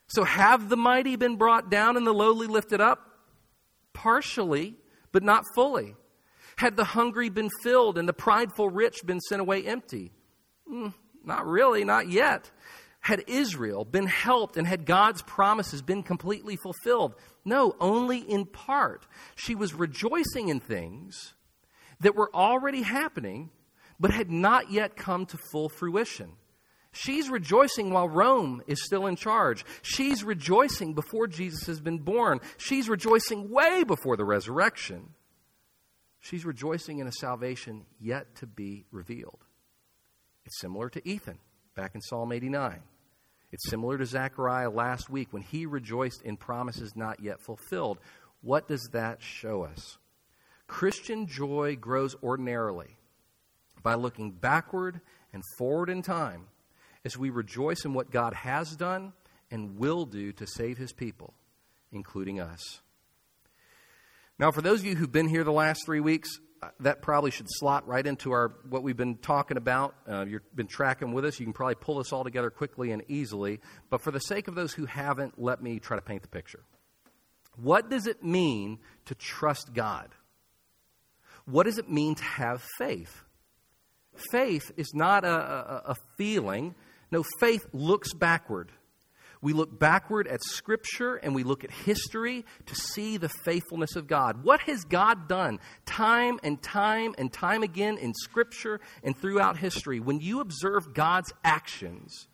So, 0.08 0.24
have 0.24 0.70
the 0.70 0.78
mighty 0.78 1.16
been 1.16 1.36
brought 1.36 1.70
down 1.70 1.98
and 1.98 2.08
the 2.08 2.14
lowly 2.14 2.48
lifted 2.48 2.80
up? 2.80 3.00
Partially, 3.94 4.76
but 5.12 5.24
not 5.24 5.44
fully. 5.54 5.96
Had 6.58 6.78
the 6.78 6.84
hungry 6.84 7.30
been 7.30 7.50
filled 7.62 7.98
and 7.98 8.08
the 8.08 8.14
prideful 8.14 8.70
rich 8.70 9.06
been 9.06 9.20
sent 9.20 9.42
away 9.42 9.64
empty? 9.64 10.12
Mm, 10.72 10.94
not 11.24 11.46
really, 11.46 11.84
not 11.84 12.10
yet. 12.10 12.50
Had 13.08 13.24
Israel 13.28 13.86
been 13.86 14.06
helped 14.06 14.58
and 14.58 14.68
had 14.68 14.86
God's 14.86 15.22
promises 15.22 15.82
been 15.82 16.04
completely 16.04 16.58
fulfilled? 16.58 17.16
No, 17.46 17.74
only 17.80 18.18
in 18.18 18.46
part. 18.46 19.08
She 19.34 19.56
was 19.56 19.74
rejoicing 19.74 20.50
in 20.50 20.60
things 20.60 21.34
that 22.02 22.18
were 22.18 22.30
already 22.36 22.82
happening 22.82 23.50
but 23.98 24.12
had 24.12 24.30
not 24.30 24.74
yet 24.74 24.98
come 24.98 25.26
to 25.28 25.38
full 25.54 25.70
fruition. 25.70 26.34
She's 26.92 27.30
rejoicing 27.30 27.92
while 27.92 28.10
Rome 28.10 28.62
is 28.68 28.84
still 28.84 29.08
in 29.08 29.16
charge. 29.16 29.64
She's 29.84 30.22
rejoicing 30.26 30.94
before 30.94 31.28
Jesus 31.28 31.66
has 31.68 31.80
been 31.80 32.00
born. 32.00 32.42
She's 32.58 32.90
rejoicing 32.90 33.50
way 33.50 33.86
before 33.86 34.18
the 34.18 34.26
resurrection. 34.26 35.12
She's 36.20 36.44
rejoicing 36.44 37.00
in 37.00 37.08
a 37.08 37.14
salvation 37.14 37.86
yet 38.02 38.36
to 38.36 38.46
be 38.46 38.84
revealed. 38.92 39.46
It's 40.44 40.60
similar 40.60 40.90
to 40.90 41.08
Ethan 41.08 41.40
back 41.74 41.96
in 41.96 42.02
Psalm 42.02 42.34
89. 42.34 42.82
It's 43.52 43.70
similar 43.70 43.98
to 43.98 44.06
Zechariah 44.06 44.70
last 44.70 45.10
week 45.10 45.32
when 45.32 45.42
he 45.42 45.66
rejoiced 45.66 46.22
in 46.22 46.38
promises 46.38 46.96
not 46.96 47.22
yet 47.22 47.40
fulfilled. 47.40 48.00
What 48.42 48.68
does 48.68 48.90
that 48.92 49.22
show 49.22 49.64
us? 49.64 49.98
Christian 50.68 51.28
joy 51.28 51.78
grows 51.78 52.16
ordinarily 52.22 52.98
by 53.82 53.96
looking 53.96 54.32
backward 54.32 55.00
and 55.32 55.44
forward 55.58 55.90
in 55.90 56.02
time 56.02 56.48
as 57.06 57.18
we 57.18 57.30
rejoice 57.30 57.86
in 57.86 57.94
what 57.94 58.12
God 58.12 58.34
has 58.34 58.76
done 58.76 59.14
and 59.50 59.78
will 59.78 60.06
do 60.06 60.34
to 60.34 60.46
save 60.46 60.78
his 60.78 60.92
people, 60.92 61.34
including 61.92 62.40
us. 62.40 62.82
Now, 64.38 64.52
for 64.52 64.62
those 64.62 64.82
of 64.82 64.86
you 64.86 64.96
who've 64.96 65.12
been 65.12 65.30
here 65.30 65.46
the 65.46 65.52
last 65.52 65.86
three 65.86 66.02
weeks, 66.02 66.40
that 66.80 67.02
probably 67.02 67.32
should 67.32 67.48
slot 67.50 67.88
right 67.88 68.06
into 68.06 68.32
our 68.32 68.54
what 68.70 68.84
we've 68.84 68.98
been 68.98 69.18
talking 69.18 69.58
about. 69.58 69.96
Uh, 70.10 70.26
you've 70.26 70.56
been 70.56 70.68
tracking 70.68 71.14
with 71.14 71.26
us. 71.26 71.40
You 71.40 71.46
can 71.46 71.54
probably 71.54 71.76
pull 71.76 71.98
this 71.98 72.12
all 72.12 72.24
together 72.24 72.50
quickly 72.50 72.92
and 72.92 73.04
easily. 73.08 73.60
But 73.90 74.02
for 74.02 74.12
the 74.12 74.20
sake 74.20 74.48
of 74.48 74.56
those 74.56 74.74
who 74.74 74.86
haven't, 74.86 75.42
let 75.42 75.62
me 75.62 75.80
try 75.80 75.98
to 75.98 76.02
paint 76.02 76.22
the 76.22 76.28
picture. 76.28 76.64
What 77.56 77.90
does 77.90 78.08
it 78.08 78.24
mean 78.24 78.80
to 79.06 79.16
trust 79.16 79.74
God? 79.74 80.10
What 81.46 81.64
does 81.64 81.78
it 81.78 81.90
mean 81.90 82.16
to 82.16 82.24
have 82.24 82.64
faith? 82.78 83.24
Faith 84.32 84.72
is 84.78 84.92
not 84.94 85.24
a, 85.24 85.30
a, 85.30 85.84
a 85.92 85.96
feeling. 86.18 86.76
No, 87.12 87.24
faith 87.40 87.66
looks 87.74 88.14
backward. 88.14 88.72
We 89.42 89.54
look 89.54 89.78
backward 89.78 90.28
at 90.28 90.44
Scripture 90.44 91.16
and 91.16 91.36
we 91.36 91.44
look 91.44 91.64
at 91.64 91.72
history 91.72 92.46
to 92.66 92.76
see 92.76 93.18
the 93.18 93.30
faithfulness 93.30 93.96
of 93.96 94.08
God. 94.08 94.44
What 94.44 94.62
has 94.62 94.84
God 94.84 95.28
done 95.28 95.60
time 95.86 96.40
and 96.44 96.62
time 96.62 97.14
and 97.18 97.32
time 97.32 97.64
again 97.64 97.98
in 97.98 98.14
Scripture 98.14 98.80
and 99.04 99.16
throughout 99.16 99.58
history? 99.58 100.00
When 100.00 100.20
you 100.20 100.40
observe 100.40 100.94
God's 100.94 101.32
actions, 101.44 102.28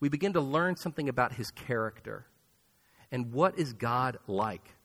we 0.00 0.08
begin 0.08 0.32
to 0.32 0.40
learn 0.40 0.76
something 0.76 1.08
about 1.08 1.34
His 1.34 1.50
character. 1.50 2.26
And 3.12 3.32
what 3.32 3.58
is 3.58 3.72
God 3.72 4.18
like? 4.26 4.76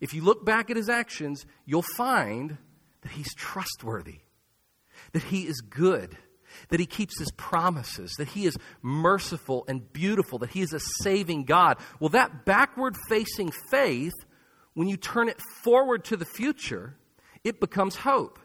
If 0.00 0.12
you 0.12 0.22
look 0.22 0.44
back 0.44 0.70
at 0.70 0.76
His 0.76 0.88
actions, 0.88 1.46
you'll 1.66 1.84
find 1.96 2.58
that 3.02 3.12
He's 3.12 3.32
trustworthy, 3.34 4.20
that 5.12 5.24
He 5.24 5.42
is 5.42 5.60
good 5.60 6.16
that 6.68 6.80
he 6.80 6.86
keeps 6.86 7.18
his 7.18 7.30
promises, 7.32 8.12
that 8.18 8.28
he 8.28 8.46
is 8.46 8.56
merciful 8.82 9.64
and 9.68 9.92
beautiful, 9.92 10.38
that 10.38 10.50
he 10.50 10.62
is 10.62 10.72
a 10.72 10.80
saving 11.02 11.44
God. 11.44 11.78
Well, 12.00 12.10
that 12.10 12.44
backward 12.44 12.96
facing 13.08 13.52
faith, 13.70 14.14
when 14.74 14.88
you 14.88 14.96
turn 14.96 15.28
it 15.28 15.40
forward 15.62 16.04
to 16.06 16.16
the 16.16 16.24
future, 16.24 16.96
it 17.44 17.60
becomes 17.60 17.96
hope. 17.96 18.38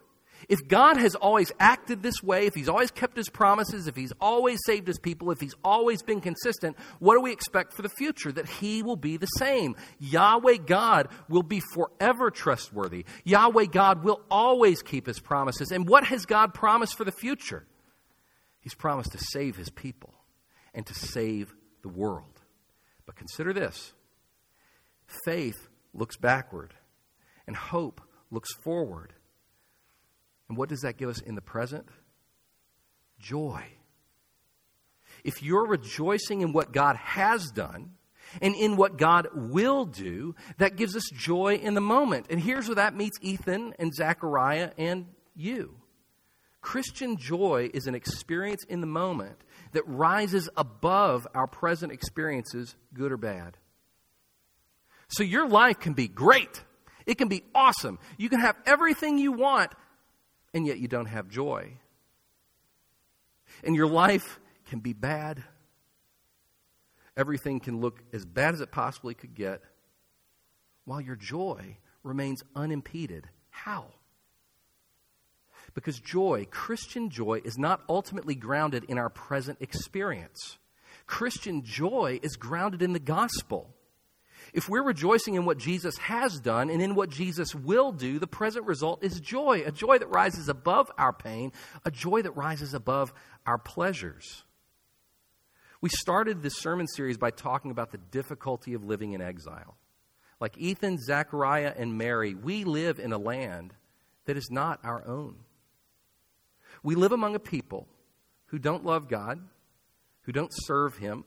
If 0.50 0.68
God 0.68 0.98
has 0.98 1.16
always 1.16 1.52
acted 1.60 2.02
this 2.04 2.22
way, 2.22 2.46
if 2.46 2.54
He's 2.54 2.70
always 2.70 2.92
kept 2.92 3.16
His 3.16 3.30
promises, 3.30 3.88
if 3.88 3.96
He's 3.96 4.14
always 4.20 4.60
saved 4.66 4.88
His 4.88 5.00
people, 5.00 5.32
if 5.32 5.40
He's 5.40 5.56
always 5.64 6.02
been 6.02 6.22
consistent, 6.22 6.78
what 7.00 7.16
do 7.16 7.22
we 7.22 7.32
expect 7.32 7.74
for 7.74 7.82
the 7.82 7.90
future? 7.90 8.32
That 8.32 8.48
He 8.48 8.84
will 8.84 8.96
be 8.96 9.18
the 9.18 9.28
same. 9.28 9.76
Yahweh 10.00 10.58
God 10.66 11.10
will 11.30 11.44
be 11.44 11.62
forever 11.74 12.32
trustworthy. 12.32 13.06
Yahweh 13.24 13.66
God 13.66 14.04
will 14.04 14.22
always 14.30 14.82
keep 14.82 15.08
His 15.08 15.20
promises. 15.20 15.72
And 15.72 15.88
what 15.88 16.06
has 16.06 16.26
God 16.26 16.54
promised 16.54 16.98
for 16.98 17.04
the 17.06 17.12
future? 17.12 17.66
He's 18.64 18.74
promised 18.74 19.12
to 19.12 19.18
save 19.20 19.58
his 19.58 19.70
people 19.70 20.14
and 20.74 20.86
to 20.86 20.94
save 20.94 21.54
the 21.82 21.90
world. 21.90 22.42
But 23.06 23.18
consider 23.18 23.52
this 23.54 23.92
faith 25.26 25.68
looks 25.94 26.16
backward, 26.16 26.74
and 27.46 27.56
hope 27.56 28.02
looks 28.32 28.54
forward. 28.64 29.14
And 30.48 30.58
what 30.58 30.70
does 30.70 30.82
that 30.82 30.98
give 30.98 31.10
us 31.10 31.22
in 31.22 31.36
the 31.36 31.42
present? 31.42 31.88
Joy. 33.20 33.64
If 35.24 35.44
you're 35.44 35.68
rejoicing 35.68 36.42
in 36.42 36.54
what 36.54 36.72
God 36.72 36.96
has 36.96 37.52
done, 37.52 37.92
and 38.42 38.56
in 38.56 38.78
what 38.78 38.98
God 38.98 39.28
will 39.34 39.86
do, 39.86 40.36
that 40.58 40.78
gives 40.78 40.96
us 40.96 41.04
joy 41.14 41.56
in 41.56 41.74
the 41.74 41.82
moment. 41.82 42.28
And 42.30 42.40
here's 42.40 42.68
where 42.68 42.76
that 42.76 42.96
meets 42.96 43.18
Ethan 43.22 43.76
and 43.78 43.94
Zechariah 43.94 44.72
and 44.78 45.08
you. 45.36 45.76
Christian 46.64 47.18
joy 47.18 47.70
is 47.72 47.86
an 47.86 47.94
experience 47.94 48.64
in 48.68 48.82
the 48.82 48.88
moment 48.88 49.38
that 49.74 49.84
rises 49.88 50.50
above 50.58 51.28
our 51.36 51.46
present 51.46 51.92
experiences, 51.92 52.76
good 52.96 53.12
or 53.12 53.18
bad. 53.18 53.58
So 55.10 55.22
your 55.22 55.48
life 55.48 55.80
can 55.80 55.94
be 55.94 56.08
great. 56.08 56.64
It 57.06 57.20
can 57.20 57.28
be 57.28 57.44
awesome. 57.54 58.00
You 58.18 58.30
can 58.30 58.40
have 58.40 58.56
everything 58.66 59.20
you 59.20 59.34
want, 59.34 59.72
and 60.56 60.66
yet 60.66 60.80
you 60.80 60.88
don't 60.88 61.06
have 61.06 61.30
joy. 61.30 61.74
And 63.64 63.76
your 63.76 63.88
life 63.88 64.40
can 64.66 64.80
be 64.80 64.94
bad 64.94 65.44
Everything 67.16 67.60
can 67.60 67.80
look 67.80 68.02
as 68.12 68.26
bad 68.26 68.54
as 68.54 68.62
it 68.62 68.72
possibly 68.72 69.14
could 69.14 69.36
get, 69.36 69.62
while 70.86 71.00
your 71.00 71.16
joy 71.16 71.78
remains 72.02 72.44
unimpeded. 72.56 73.30
How? 73.50 73.86
Because 75.74 76.00
joy, 76.00 76.48
Christian 76.52 77.10
joy, 77.10 77.42
is 77.44 77.58
not 77.58 77.82
ultimately 77.90 78.36
grounded 78.36 78.86
in 78.86 78.98
our 78.98 79.10
present 79.10 79.58
experience. 79.60 80.58
Christian 81.08 81.64
joy 81.64 82.20
is 82.22 82.36
grounded 82.36 82.82
in 82.82 82.94
the 82.94 83.00
gospel. 83.00 83.74
If 84.54 84.70
we're 84.70 84.84
rejoicing 84.84 85.34
in 85.34 85.46
what 85.46 85.58
Jesus 85.58 85.98
has 85.98 86.40
done 86.40 86.70
and 86.70 86.82
in 86.82 86.94
what 86.94 87.10
Jesus 87.10 87.56
will 87.56 87.92
do, 87.92 88.20
the 88.20 88.28
present 88.28 88.68
result 88.68 89.04
is 89.04 89.20
joy, 89.20 89.64
a 89.66 89.72
joy 89.72 89.98
that 89.98 90.10
rises 90.10 90.48
above 90.48 90.92
our 90.98 91.12
pain, 91.12 91.52
a 91.84 91.90
joy 91.92 92.22
that 92.22 92.38
rises 92.38 92.76
above 92.76 93.14
our 93.48 93.58
pleasures. 93.58 94.44
We 95.82 95.90
started 95.90 96.42
this 96.42 96.60
sermon 96.60 96.88
series 96.88 97.18
by 97.18 97.32
talking 97.32 97.72
about 97.72 97.92
the 97.92 97.98
difficulty 97.98 98.74
of 98.76 98.84
living 98.84 99.14
in 99.14 99.22
exile. 99.22 99.76
Like 100.40 100.58
Ethan, 100.58 101.00
Zachariah, 101.00 101.74
and 101.76 101.98
Mary, 101.98 102.36
we 102.36 102.64
live 102.64 103.00
in 103.00 103.12
a 103.12 103.18
land 103.18 103.74
that 104.26 104.38
is 104.38 104.50
not 104.52 104.80
our 104.84 105.06
own. 105.08 105.38
We 106.84 106.96
live 106.96 107.12
among 107.12 107.36
a 107.36 107.40
people 107.40 107.88
who 108.48 108.60
don't 108.60 108.86
love 108.86 109.08
God, 109.08 109.40
who 110.22 110.32
don't 110.32 110.52
serve 110.54 110.98
Him, 110.98 111.26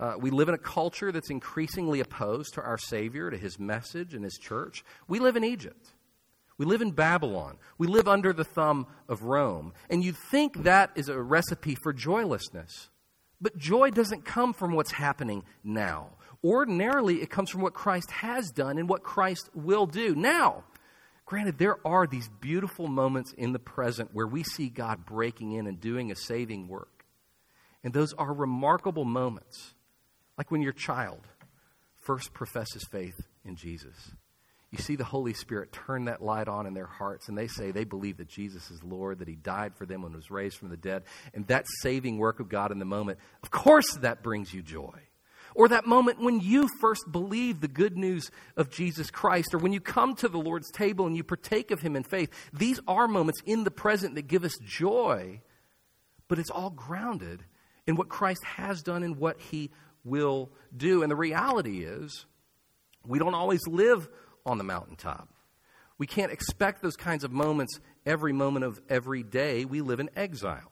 uh, 0.00 0.14
we 0.18 0.30
live 0.30 0.48
in 0.48 0.54
a 0.54 0.58
culture 0.58 1.10
that's 1.10 1.30
increasingly 1.30 1.98
opposed 2.00 2.54
to 2.54 2.62
our 2.62 2.78
Savior, 2.78 3.30
to 3.30 3.36
His 3.36 3.58
message 3.58 4.14
and 4.14 4.22
His 4.22 4.38
church. 4.38 4.84
We 5.08 5.18
live 5.18 5.36
in 5.36 5.42
Egypt. 5.42 5.94
We 6.56 6.66
live 6.66 6.82
in 6.82 6.92
Babylon. 6.92 7.56
We 7.78 7.88
live 7.88 8.06
under 8.06 8.32
the 8.32 8.44
thumb 8.44 8.86
of 9.08 9.22
Rome. 9.22 9.72
And 9.90 10.04
you'd 10.04 10.16
think 10.16 10.62
that 10.62 10.90
is 10.94 11.08
a 11.08 11.20
recipe 11.20 11.74
for 11.74 11.92
joylessness. 11.92 12.90
But 13.40 13.56
joy 13.56 13.90
doesn't 13.90 14.24
come 14.24 14.52
from 14.52 14.72
what's 14.72 14.92
happening 14.92 15.44
now. 15.64 16.10
Ordinarily, 16.44 17.20
it 17.20 17.30
comes 17.30 17.50
from 17.50 17.62
what 17.62 17.74
Christ 17.74 18.10
has 18.10 18.50
done 18.50 18.78
and 18.78 18.88
what 18.88 19.02
Christ 19.02 19.50
will 19.54 19.86
do. 19.86 20.14
Now, 20.14 20.64
granted, 21.28 21.58
there 21.58 21.76
are 21.86 22.06
these 22.06 22.26
beautiful 22.40 22.88
moments 22.88 23.34
in 23.34 23.52
the 23.52 23.58
present 23.58 24.08
where 24.14 24.26
we 24.26 24.42
see 24.42 24.70
God 24.70 25.04
breaking 25.04 25.52
in 25.52 25.66
and 25.66 25.78
doing 25.78 26.10
a 26.10 26.16
saving 26.16 26.68
work. 26.68 27.04
And 27.84 27.92
those 27.92 28.14
are 28.14 28.32
remarkable 28.32 29.04
moments. 29.04 29.74
Like 30.38 30.50
when 30.50 30.62
your 30.62 30.72
child 30.72 31.20
first 32.00 32.32
professes 32.32 32.82
faith 32.90 33.20
in 33.44 33.56
Jesus. 33.56 33.94
You 34.70 34.78
see 34.78 34.96
the 34.96 35.04
Holy 35.04 35.34
Spirit 35.34 35.70
turn 35.70 36.06
that 36.06 36.22
light 36.22 36.48
on 36.48 36.64
in 36.64 36.72
their 36.72 36.86
hearts, 36.86 37.28
and 37.28 37.36
they 37.36 37.46
say 37.46 37.72
they 37.72 37.84
believe 37.84 38.16
that 38.16 38.28
Jesus 38.28 38.70
is 38.70 38.82
Lord, 38.82 39.18
that 39.18 39.28
He 39.28 39.34
died 39.34 39.74
for 39.76 39.84
them 39.84 40.04
and 40.04 40.14
was 40.14 40.30
raised 40.30 40.56
from 40.56 40.70
the 40.70 40.78
dead. 40.78 41.02
And 41.34 41.46
that 41.48 41.66
saving 41.82 42.16
work 42.16 42.40
of 42.40 42.48
God 42.48 42.72
in 42.72 42.78
the 42.78 42.86
moment, 42.86 43.18
of 43.42 43.50
course, 43.50 43.96
that 43.96 44.22
brings 44.22 44.54
you 44.54 44.62
joy. 44.62 45.07
Or 45.58 45.66
that 45.66 45.86
moment 45.88 46.20
when 46.20 46.38
you 46.38 46.68
first 46.80 47.10
believe 47.10 47.60
the 47.60 47.66
good 47.66 47.98
news 47.98 48.30
of 48.56 48.70
Jesus 48.70 49.10
Christ, 49.10 49.52
or 49.52 49.58
when 49.58 49.72
you 49.72 49.80
come 49.80 50.14
to 50.14 50.28
the 50.28 50.38
Lord's 50.38 50.70
table 50.70 51.04
and 51.04 51.16
you 51.16 51.24
partake 51.24 51.72
of 51.72 51.80
Him 51.80 51.96
in 51.96 52.04
faith. 52.04 52.30
These 52.52 52.78
are 52.86 53.08
moments 53.08 53.40
in 53.44 53.64
the 53.64 53.72
present 53.72 54.14
that 54.14 54.28
give 54.28 54.44
us 54.44 54.56
joy, 54.64 55.40
but 56.28 56.38
it's 56.38 56.48
all 56.48 56.70
grounded 56.70 57.42
in 57.88 57.96
what 57.96 58.08
Christ 58.08 58.44
has 58.44 58.84
done 58.84 59.02
and 59.02 59.16
what 59.16 59.40
He 59.40 59.72
will 60.04 60.52
do. 60.76 61.02
And 61.02 61.10
the 61.10 61.16
reality 61.16 61.82
is, 61.82 62.24
we 63.04 63.18
don't 63.18 63.34
always 63.34 63.66
live 63.66 64.08
on 64.46 64.58
the 64.58 64.64
mountaintop. 64.64 65.28
We 65.98 66.06
can't 66.06 66.30
expect 66.30 66.82
those 66.82 66.94
kinds 66.94 67.24
of 67.24 67.32
moments 67.32 67.80
every 68.06 68.32
moment 68.32 68.64
of 68.64 68.80
every 68.88 69.24
day. 69.24 69.64
We 69.64 69.80
live 69.80 69.98
in 69.98 70.08
exile. 70.14 70.70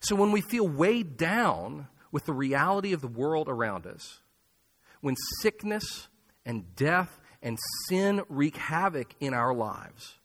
So 0.00 0.16
when 0.16 0.32
we 0.32 0.40
feel 0.40 0.66
weighed 0.66 1.16
down 1.16 1.86
with 2.12 2.24
the 2.24 2.32
reality 2.32 2.92
of 2.92 3.00
the 3.00 3.08
world 3.08 3.48
around 3.48 3.86
us, 3.86 4.20
when 5.00 5.16
sickness 5.40 6.08
and 6.44 6.74
death 6.76 7.20
and 7.42 7.58
sin 7.88 8.22
wreak 8.28 8.56
havoc 8.56 9.14
in 9.20 9.34
our 9.34 9.54
lives, 9.54 10.18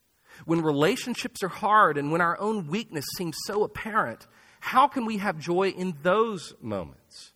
when 0.45 0.61
relationships 0.61 1.41
are 1.43 1.49
hard 1.49 1.97
and 1.97 2.11
when 2.11 2.21
our 2.21 2.39
own 2.39 2.67
weakness 2.67 3.05
seems 3.17 3.35
so 3.45 3.63
apparent, 3.63 4.27
how 4.59 4.87
can 4.87 5.05
we 5.05 5.17
have 5.17 5.39
joy 5.39 5.69
in 5.69 5.95
those 6.01 6.53
moments? 6.61 7.33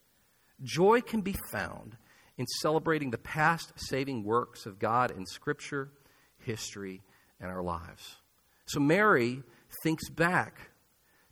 Joy 0.62 1.02
can 1.02 1.22
be 1.22 1.36
found 1.52 1.96
in 2.38 2.46
celebrating 2.62 3.12
the 3.12 3.18
past 3.18 3.72
saving 3.78 4.24
works 4.24 4.66
of 4.66 4.80
God 4.80 5.12
in 5.12 5.26
Scripture, 5.26 5.92
history, 6.40 7.02
and 7.40 7.50
our 7.50 7.62
lives. 7.62 8.18
So 8.66 8.80
Mary 8.80 9.44
thinks 9.84 10.10
back 10.10 10.72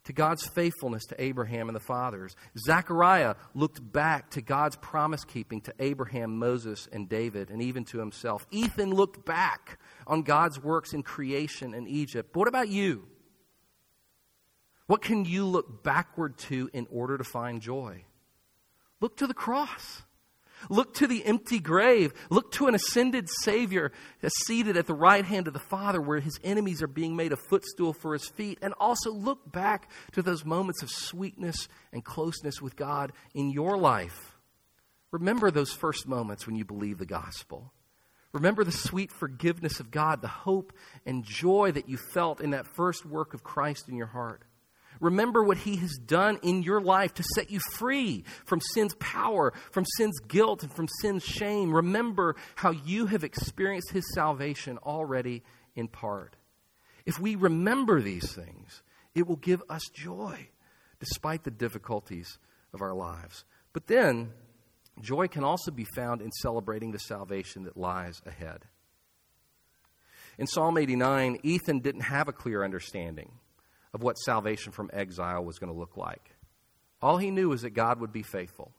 to 0.08 0.14
God's 0.14 0.48
faithfulness 0.48 1.06
to 1.08 1.22
Abraham 1.22 1.68
and 1.68 1.76
the 1.76 1.82
fathers. 1.82 2.38
Zechariah 2.58 3.36
looked 3.54 3.92
back 3.92 4.30
to 4.32 4.42
God's 4.42 4.78
promise 4.78 5.26
keeping 5.26 5.60
to 5.62 5.74
Abraham, 5.80 6.40
Moses, 6.40 6.88
and 6.94 7.10
David, 7.10 7.50
and 7.50 7.62
even 7.62 7.84
to 7.86 8.00
himself. 8.00 8.48
Ethan 8.50 8.94
looked 8.94 9.26
back 9.26 9.80
on 10.08 10.22
God's 10.22 10.64
works 10.64 10.94
in 10.94 11.04
creation 11.04 11.74
in 11.74 11.88
Egypt. 11.88 12.30
But 12.32 12.40
what 12.40 12.48
about 12.48 12.70
you? 12.70 13.06
What 14.86 15.02
can 15.02 15.26
you 15.26 15.46
look 15.46 15.84
backward 15.84 16.38
to 16.38 16.70
in 16.72 16.88
order 16.90 17.18
to 17.18 17.26
find 17.26 17.62
joy? 17.62 18.06
Look 19.02 19.18
to 19.18 19.28
the 19.28 19.34
cross. 19.34 20.04
Look 20.70 20.96
to 20.96 21.08
the 21.08 21.26
empty 21.26 21.60
grave. 21.60 22.14
Look 22.30 22.52
to 22.54 22.68
an 22.68 22.76
ascended 22.76 23.30
Savior 23.44 23.92
uh, 24.24 24.30
seated 24.46 24.78
at 24.78 24.88
the 24.88 24.94
right 24.94 25.26
hand 25.26 25.48
of 25.48 25.54
the 25.54 25.60
Father 25.60 26.02
where 26.02 26.20
his 26.20 26.40
enemies 26.44 26.82
are 26.82 26.88
being 26.88 27.16
made 27.16 27.32
a 27.32 27.38
footstool 27.38 27.94
for 27.94 28.14
his 28.14 28.28
feet. 28.28 28.60
And 28.62 28.74
also 28.80 29.12
look 29.12 29.52
back 29.52 29.90
to 30.14 30.22
those 30.22 30.46
moments 30.46 30.84
of 30.84 30.90
sweetness 30.90 31.68
and 31.94 32.04
closeness 32.04 32.62
with 32.62 32.76
God 32.76 33.12
in 33.34 33.52
your 33.52 33.78
life. 33.78 34.38
Remember 35.12 35.52
those 35.52 35.72
first 35.72 36.08
moments 36.08 36.46
when 36.46 36.56
you 36.56 36.66
believe 36.66 36.98
the 36.98 37.06
gospel. 37.06 37.72
Remember 38.34 38.64
the 38.64 38.72
sweet 38.72 39.12
forgiveness 39.12 39.80
of 39.80 39.90
God, 39.90 40.22
the 40.22 40.28
hope 40.28 40.74
and 41.06 41.24
joy 41.24 41.72
that 41.72 41.88
you 41.88 41.98
felt 41.98 42.42
in 42.42 42.52
that 42.52 42.68
first 42.68 43.06
work 43.06 43.34
of 43.34 43.44
Christ 43.44 43.88
in 43.88 43.96
your 43.96 44.08
heart. 44.08 44.44
Remember 45.00 45.44
what 45.44 45.58
He 45.58 45.78
has 45.78 45.98
done 45.98 46.40
in 46.44 46.64
your 46.64 46.82
life 46.82 47.14
to 47.16 47.24
set 47.36 47.52
you 47.52 47.60
free 47.74 48.24
from 48.46 48.62
sin's 48.62 48.96
power, 48.96 49.54
from 49.72 49.86
sin's 49.98 50.20
guilt, 50.20 50.64
and 50.64 50.74
from 50.74 50.88
sin's 51.02 51.24
shame. 51.24 51.74
Remember 51.74 52.36
how 52.56 52.72
you 52.72 53.08
have 53.08 53.24
experienced 53.24 53.92
His 53.92 54.06
salvation 54.14 54.78
already 54.80 55.44
in 55.76 55.88
part. 55.88 56.36
If 57.06 57.20
we 57.20 57.36
remember 57.36 58.02
these 58.02 58.34
things, 58.34 58.84
it 59.16 59.28
will 59.28 59.38
give 59.38 59.64
us 59.70 59.84
joy 59.94 60.50
despite 61.00 61.44
the 61.44 61.52
difficulties 61.52 62.38
of 62.74 62.82
our 62.82 62.94
lives. 62.94 63.46
But 63.74 63.88
then, 63.88 64.32
joy 65.02 65.28
can 65.28 65.44
also 65.44 65.72
be 65.72 65.86
found 65.96 66.22
in 66.22 66.32
celebrating 66.32 66.92
the 66.92 67.00
salvation 67.00 67.64
that 67.64 67.78
lies 67.78 68.22
ahead. 68.26 68.66
In 70.38 70.48
Psalm 70.48 70.78
89, 70.78 71.40
Ethan 71.44 71.80
didn't 71.80 72.02
have 72.02 72.28
a 72.28 72.34
clear 72.34 72.64
understanding 72.64 73.32
of 73.98 74.04
what 74.04 74.20
salvation 74.20 74.72
from 74.72 74.92
exile 74.94 75.44
was 75.44 75.58
going 75.58 75.74
to 75.74 75.78
look 75.78 75.98
like. 75.98 76.36
All 77.02 77.18
he 77.18 77.32
knew 77.32 77.50
was 77.50 77.64
that 77.64 77.72
God 77.72 78.00
would 78.00 78.14
be 78.14 78.22
faithful. 78.22 78.72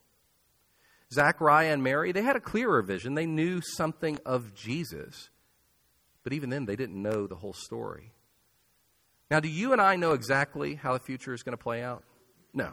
Zachariah 1.13 1.73
and 1.73 1.83
Mary, 1.83 2.13
they 2.13 2.23
had 2.23 2.37
a 2.37 2.41
clearer 2.41 2.83
vision. 2.83 3.15
They 3.15 3.27
knew 3.27 3.61
something 3.61 4.21
of 4.25 4.55
Jesus. 4.55 5.31
But 6.23 6.35
even 6.35 6.51
then, 6.51 6.67
they 6.67 6.77
didn't 6.77 7.03
know 7.03 7.27
the 7.27 7.35
whole 7.35 7.53
story. 7.53 8.13
Now, 9.29 9.41
do 9.41 9.49
you 9.49 9.73
and 9.73 9.81
I 9.81 9.97
know 9.97 10.13
exactly 10.13 10.77
how 10.77 10.93
the 10.93 11.01
future 11.01 11.35
is 11.35 11.43
going 11.43 11.57
to 11.57 11.63
play 11.63 11.83
out? 11.83 12.05
No. 12.55 12.71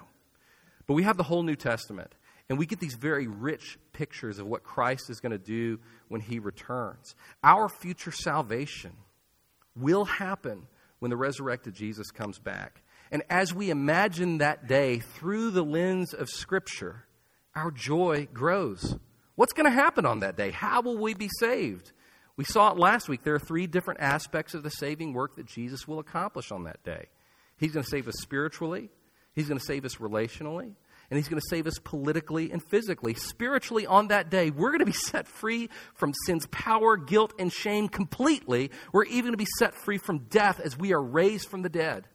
But 0.86 0.93
we 0.93 1.01
have 1.01 1.17
the 1.17 1.23
whole 1.23 1.41
New 1.41 1.55
Testament, 1.55 2.13
and 2.47 2.60
we 2.60 2.67
get 2.67 2.79
these 2.79 2.93
very 2.93 3.25
rich 3.25 3.79
pictures 3.91 4.38
of 4.38 4.45
what 4.45 4.62
Christ 4.62 5.10
is 5.10 5.19
going 5.19 5.31
to 5.31 5.39
do 5.39 5.79
when 6.10 6.21
he 6.21 6.38
returns. 6.38 7.15
Our 7.43 7.69
future 7.69 8.12
salvation 8.12 8.91
will 9.75 10.05
happen 10.05 10.67
when 11.06 11.12
the 11.12 11.18
resurrected 11.18 11.76
Jesus 11.76 12.10
comes 12.10 12.39
back. 12.39 12.82
And 13.12 13.22
as 13.30 13.54
we 13.54 13.70
imagine 13.70 14.39
that 14.39 14.68
day 14.68 14.98
through 14.98 15.52
the 15.52 15.62
lens 15.62 16.15
of 16.15 16.32
Scripture, 16.32 17.06
our 17.54 17.70
joy 17.70 18.28
grows. 18.34 18.98
What's 19.36 19.54
going 19.54 19.68
to 19.68 19.72
happen 19.72 20.08
on 20.08 20.22
that 20.22 20.36
day? 20.36 20.50
How 20.50 20.82
will 20.82 20.98
we 20.98 21.13
be 21.13 21.30
saved? 21.39 21.91
We 22.38 22.44
saw 22.44 22.72
it 22.72 22.80
last 22.80 23.08
week. 23.08 23.22
There 23.22 23.36
are 23.36 23.39
three 23.39 23.68
different 23.68 24.00
aspects 24.00 24.56
of 24.56 24.63
the 24.63 24.72
saving 24.72 25.13
work 25.13 25.36
that 25.36 25.46
Jesus 25.46 25.88
will 25.88 26.00
accomplish 26.00 26.52
on 26.52 26.63
that 26.63 26.84
day. 26.84 27.06
He's 27.56 27.72
going 27.72 27.84
to 27.84 27.89
save 27.91 28.08
us 28.08 28.15
spiritually, 28.24 28.89
He's 29.36 29.48
going 29.48 29.60
to 29.60 29.63
save 29.63 29.86
us 29.86 29.98
relationally, 29.98 30.74
and 31.10 31.18
He's 31.18 31.28
going 31.28 31.41
to 31.41 31.48
save 31.50 31.68
us 31.68 31.80
politically 31.80 32.52
and 32.52 32.63
physically. 32.63 33.13
Spiritually, 33.13 33.86
on 33.86 34.08
that 34.08 34.30
day, 34.30 34.50
we're 34.50 34.70
going 34.70 34.80
to 34.80 34.86
be 34.86 34.91
set 34.94 35.28
free 35.28 35.70
from 35.94 36.13
sin's 36.26 36.48
power, 36.48 36.98
guilt, 36.98 37.34
and 37.39 37.52
shame 37.52 37.88
completely. 37.88 38.72
We're 38.91 39.06
even 39.06 39.24
going 39.24 39.34
to 39.34 39.38
be 39.38 39.48
set 39.58 39.74
free 39.74 39.98
from 39.98 40.20
death 40.30 40.60
as 40.60 40.78
we 40.78 40.94
are 40.94 41.02
raised 41.02 41.50
from 41.50 41.62
the 41.62 41.70
dead. 41.70 42.08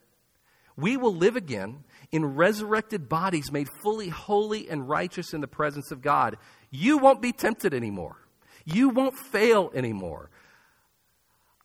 We 0.76 0.96
will 0.96 1.14
live 1.14 1.36
again 1.36 1.84
in 2.10 2.24
resurrected 2.24 3.08
bodies 3.08 3.52
made 3.52 3.68
fully 3.82 4.08
holy 4.08 4.68
and 4.68 4.88
righteous 4.88 5.34
in 5.34 5.40
the 5.40 5.48
presence 5.48 5.90
of 5.90 6.00
God. 6.00 6.36
You 6.70 6.98
won't 6.98 7.20
be 7.20 7.32
tempted 7.32 7.74
anymore. 7.74 8.16
You 8.64 8.88
won't 8.88 9.16
fail 9.16 9.70
anymore. 9.74 10.30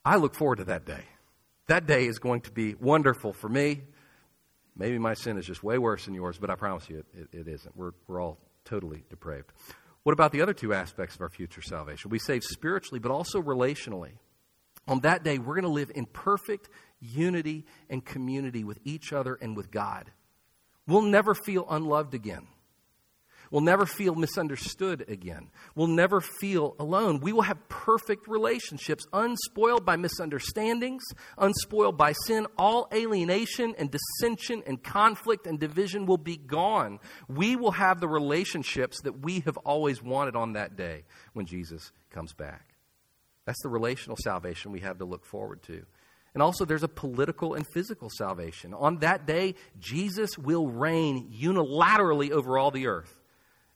I 0.03 0.17
look 0.17 0.35
forward 0.35 0.57
to 0.57 0.65
that 0.65 0.85
day. 0.85 1.03
That 1.67 1.87
day 1.87 2.05
is 2.05 2.19
going 2.19 2.41
to 2.41 2.51
be 2.51 2.75
wonderful 2.75 3.33
for 3.33 3.49
me. 3.49 3.81
Maybe 4.77 4.97
my 4.97 5.13
sin 5.13 5.37
is 5.37 5.45
just 5.45 5.63
way 5.63 5.77
worse 5.77 6.05
than 6.05 6.13
yours, 6.13 6.37
but 6.37 6.49
I 6.49 6.55
promise 6.55 6.89
you 6.89 6.99
it, 6.99 7.05
it, 7.13 7.39
it 7.39 7.47
isn't. 7.47 7.75
We're, 7.77 7.91
we're 8.07 8.21
all 8.21 8.37
totally 8.65 9.05
depraved. 9.09 9.51
What 10.03 10.13
about 10.13 10.31
the 10.31 10.41
other 10.41 10.53
two 10.53 10.73
aspects 10.73 11.15
of 11.15 11.21
our 11.21 11.29
future 11.29 11.61
salvation? 11.61 12.11
We 12.11 12.19
save 12.19 12.43
spiritually, 12.43 12.99
but 12.99 13.11
also 13.11 13.41
relationally. 13.41 14.11
On 14.87 14.99
that 14.99 15.23
day, 15.23 15.39
we're 15.39 15.55
going 15.55 15.63
to 15.63 15.69
live 15.69 15.91
in 15.95 16.05
perfect 16.05 16.69
unity 16.99 17.65
and 17.89 18.05
community 18.05 18.63
with 18.63 18.79
each 18.83 19.13
other 19.13 19.35
and 19.41 19.57
with 19.57 19.71
God. 19.71 20.11
We'll 20.87 21.01
never 21.01 21.33
feel 21.33 21.65
unloved 21.69 22.13
again. 22.13 22.47
We'll 23.51 23.61
never 23.61 23.85
feel 23.85 24.15
misunderstood 24.15 25.05
again. 25.07 25.49
We'll 25.75 25.87
never 25.87 26.21
feel 26.21 26.75
alone. 26.79 27.19
We 27.19 27.33
will 27.33 27.43
have 27.43 27.69
perfect 27.69 28.27
relationships, 28.27 29.05
unspoiled 29.13 29.85
by 29.85 29.95
misunderstandings, 29.95 31.03
unspoiled 31.37 31.97
by 31.97 32.13
sin. 32.25 32.47
All 32.57 32.87
alienation 32.93 33.75
and 33.77 33.91
dissension 33.91 34.63
and 34.65 34.83
conflict 34.83 35.47
and 35.47 35.59
division 35.59 36.05
will 36.05 36.17
be 36.17 36.37
gone. 36.37 36.99
We 37.27 37.55
will 37.55 37.71
have 37.71 37.99
the 37.99 38.07
relationships 38.07 39.01
that 39.01 39.23
we 39.23 39.41
have 39.41 39.57
always 39.57 40.01
wanted 40.01 40.35
on 40.35 40.53
that 40.53 40.75
day 40.75 41.03
when 41.33 41.45
Jesus 41.45 41.91
comes 42.09 42.33
back. 42.33 42.75
That's 43.45 43.61
the 43.61 43.69
relational 43.69 44.17
salvation 44.23 44.71
we 44.71 44.79
have 44.79 44.97
to 44.99 45.05
look 45.05 45.25
forward 45.25 45.61
to. 45.63 45.85
And 46.33 46.43
also, 46.43 46.65
there's 46.65 46.83
a 46.83 46.89
political 46.89 47.53
and 47.53 47.65
physical 47.65 48.09
salvation. 48.09 48.73
On 48.73 48.97
that 48.97 49.25
day, 49.25 49.55
Jesus 49.79 50.37
will 50.37 50.67
reign 50.67 51.31
unilaterally 51.31 52.31
over 52.31 52.57
all 52.57 52.71
the 52.71 52.87
earth. 52.87 53.15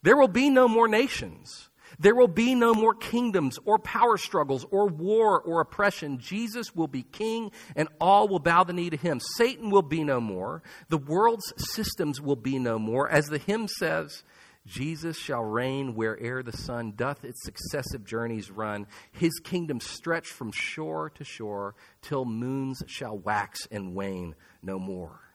There 0.02 0.18
will 0.18 0.28
be 0.28 0.50
no 0.50 0.68
more 0.68 0.88
nations. 0.88 1.70
There 1.98 2.16
will 2.16 2.28
be 2.28 2.56
no 2.56 2.74
more 2.74 2.94
kingdoms 2.94 3.60
or 3.66 3.80
power 3.80 4.18
struggles 4.18 4.66
or 4.72 4.88
war 4.88 5.42
or 5.42 5.60
oppression. 5.60 6.20
Jesus 6.20 6.76
will 6.76 6.88
be 6.88 7.04
king 7.04 7.52
and 7.76 7.90
all 8.00 8.28
will 8.28 8.40
bow 8.40 8.64
the 8.64 8.74
knee 8.74 8.90
to 8.90 8.98
him. 8.98 9.20
Satan 9.36 9.70
will 9.70 9.82
be 9.82 10.04
no 10.04 10.22
more. 10.22 10.62
The 10.88 10.98
world's 10.98 11.52
systems 11.58 12.22
will 12.22 12.38
be 12.38 12.60
no 12.60 12.80
more. 12.80 13.10
As 13.10 13.26
the 13.26 13.38
hymn 13.38 13.68
says, 13.68 14.24
Jesus 14.66 15.18
shall 15.18 15.44
reign 15.44 15.96
where'er 15.96 16.44
the 16.44 16.56
sun 16.56 16.94
doth 16.96 17.26
its 17.26 17.44
successive 17.44 18.06
journeys 18.06 18.52
run. 18.52 18.88
His 19.12 19.40
kingdom 19.44 19.80
stretch 19.80 20.28
from 20.28 20.52
shore 20.52 21.10
to 21.12 21.24
shore 21.24 21.76
till 22.02 22.24
moons 22.24 22.84
shall 22.88 23.18
wax 23.18 23.68
and 23.72 23.96
wane 23.96 24.36
no 24.62 24.78
more 24.78 25.29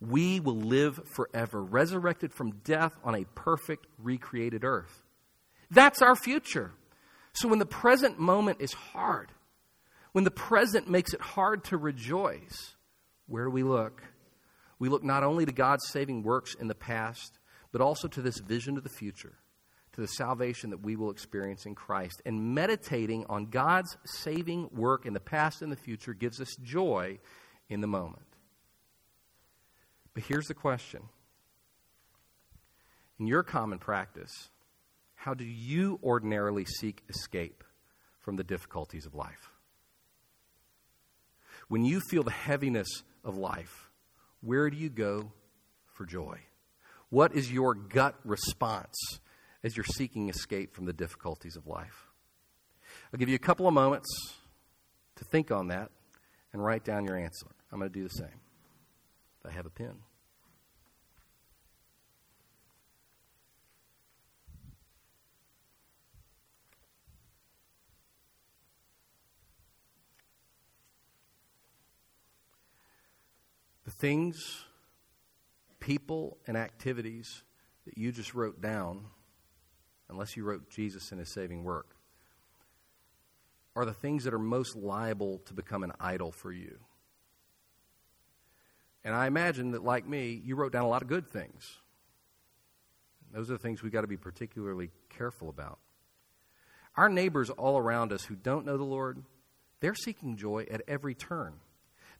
we 0.00 0.40
will 0.40 0.56
live 0.56 1.00
forever, 1.06 1.62
resurrected 1.62 2.32
from 2.32 2.60
death 2.64 2.92
on 3.02 3.14
a 3.14 3.24
perfect, 3.34 3.86
recreated 3.98 4.64
earth. 4.64 5.02
That's 5.70 6.02
our 6.02 6.14
future. 6.14 6.72
So 7.32 7.48
when 7.48 7.58
the 7.58 7.66
present 7.66 8.18
moment 8.18 8.60
is 8.60 8.72
hard, 8.72 9.32
when 10.12 10.24
the 10.24 10.30
present 10.30 10.88
makes 10.88 11.12
it 11.12 11.20
hard 11.20 11.64
to 11.64 11.76
rejoice, 11.76 12.76
where 13.26 13.44
do 13.44 13.50
we 13.50 13.62
look? 13.62 14.02
We 14.78 14.88
look 14.88 15.04
not 15.04 15.24
only 15.24 15.44
to 15.44 15.52
God's 15.52 15.88
saving 15.88 16.22
works 16.22 16.54
in 16.54 16.68
the 16.68 16.74
past, 16.74 17.38
but 17.72 17.80
also 17.80 18.08
to 18.08 18.22
this 18.22 18.38
vision 18.38 18.76
of 18.76 18.84
the 18.84 18.88
future, 18.88 19.34
to 19.92 20.00
the 20.00 20.06
salvation 20.06 20.70
that 20.70 20.82
we 20.82 20.96
will 20.96 21.10
experience 21.10 21.66
in 21.66 21.74
Christ. 21.74 22.22
And 22.24 22.54
meditating 22.54 23.26
on 23.28 23.46
God's 23.46 23.96
saving 24.04 24.70
work 24.72 25.04
in 25.04 25.12
the 25.12 25.20
past 25.20 25.60
and 25.60 25.70
the 25.70 25.76
future 25.76 26.14
gives 26.14 26.40
us 26.40 26.56
joy 26.62 27.18
in 27.68 27.80
the 27.80 27.86
moment. 27.86 28.27
But 30.18 30.24
here's 30.24 30.48
the 30.48 30.54
question 30.54 31.02
In 33.20 33.28
your 33.28 33.44
common 33.44 33.78
practice, 33.78 34.48
how 35.14 35.32
do 35.32 35.44
you 35.44 36.00
ordinarily 36.02 36.64
seek 36.64 37.04
escape 37.08 37.62
from 38.18 38.34
the 38.34 38.42
difficulties 38.42 39.06
of 39.06 39.14
life? 39.14 39.52
When 41.68 41.84
you 41.84 42.00
feel 42.00 42.24
the 42.24 42.32
heaviness 42.32 42.88
of 43.22 43.36
life, 43.36 43.90
where 44.40 44.68
do 44.70 44.76
you 44.76 44.90
go 44.90 45.30
for 45.94 46.04
joy? 46.04 46.40
What 47.10 47.36
is 47.36 47.52
your 47.52 47.76
gut 47.76 48.16
response 48.24 49.20
as 49.62 49.76
you're 49.76 49.84
seeking 49.84 50.30
escape 50.30 50.74
from 50.74 50.86
the 50.86 50.92
difficulties 50.92 51.54
of 51.54 51.68
life? 51.68 52.08
I'll 53.12 53.20
give 53.20 53.28
you 53.28 53.36
a 53.36 53.38
couple 53.38 53.68
of 53.68 53.74
moments 53.74 54.08
to 55.14 55.24
think 55.26 55.52
on 55.52 55.68
that 55.68 55.92
and 56.52 56.64
write 56.64 56.82
down 56.82 57.04
your 57.04 57.16
answer. 57.16 57.46
I'm 57.70 57.78
going 57.78 57.92
to 57.92 57.96
do 57.96 58.02
the 58.02 58.10
same. 58.10 58.40
I 59.46 59.52
have 59.52 59.64
a 59.64 59.70
pen. 59.70 59.94
Things, 73.98 74.64
people, 75.80 76.38
and 76.46 76.56
activities 76.56 77.42
that 77.84 77.98
you 77.98 78.12
just 78.12 78.34
wrote 78.34 78.60
down, 78.60 79.04
unless 80.08 80.36
you 80.36 80.44
wrote 80.44 80.70
Jesus 80.70 81.10
and 81.10 81.18
his 81.18 81.32
saving 81.32 81.64
work, 81.64 81.96
are 83.76 83.84
the 83.84 83.92
things 83.92 84.24
that 84.24 84.34
are 84.34 84.38
most 84.38 84.76
liable 84.76 85.38
to 85.46 85.54
become 85.54 85.82
an 85.82 85.92
idol 86.00 86.32
for 86.32 86.52
you. 86.52 86.78
And 89.04 89.14
I 89.14 89.26
imagine 89.26 89.72
that, 89.72 89.84
like 89.84 90.06
me, 90.06 90.40
you 90.44 90.56
wrote 90.56 90.72
down 90.72 90.84
a 90.84 90.88
lot 90.88 91.02
of 91.02 91.08
good 91.08 91.28
things. 91.28 91.78
Those 93.32 93.50
are 93.50 93.54
the 93.54 93.58
things 93.58 93.82
we've 93.82 93.92
got 93.92 94.00
to 94.02 94.06
be 94.06 94.16
particularly 94.16 94.90
careful 95.08 95.48
about. 95.48 95.78
Our 96.96 97.08
neighbors 97.08 97.50
all 97.50 97.78
around 97.78 98.12
us 98.12 98.24
who 98.24 98.34
don't 98.34 98.66
know 98.66 98.76
the 98.76 98.84
Lord, 98.84 99.22
they're 99.80 99.94
seeking 99.94 100.36
joy 100.36 100.66
at 100.70 100.82
every 100.88 101.14
turn. 101.14 101.54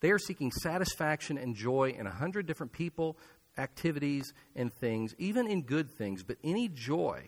They 0.00 0.10
are 0.10 0.18
seeking 0.18 0.52
satisfaction 0.52 1.38
and 1.38 1.54
joy 1.54 1.94
in 1.98 2.06
a 2.06 2.10
hundred 2.10 2.46
different 2.46 2.72
people, 2.72 3.16
activities, 3.56 4.32
and 4.54 4.72
things, 4.72 5.14
even 5.18 5.46
in 5.46 5.62
good 5.62 5.90
things. 5.90 6.22
But 6.22 6.36
any 6.44 6.68
joy 6.68 7.24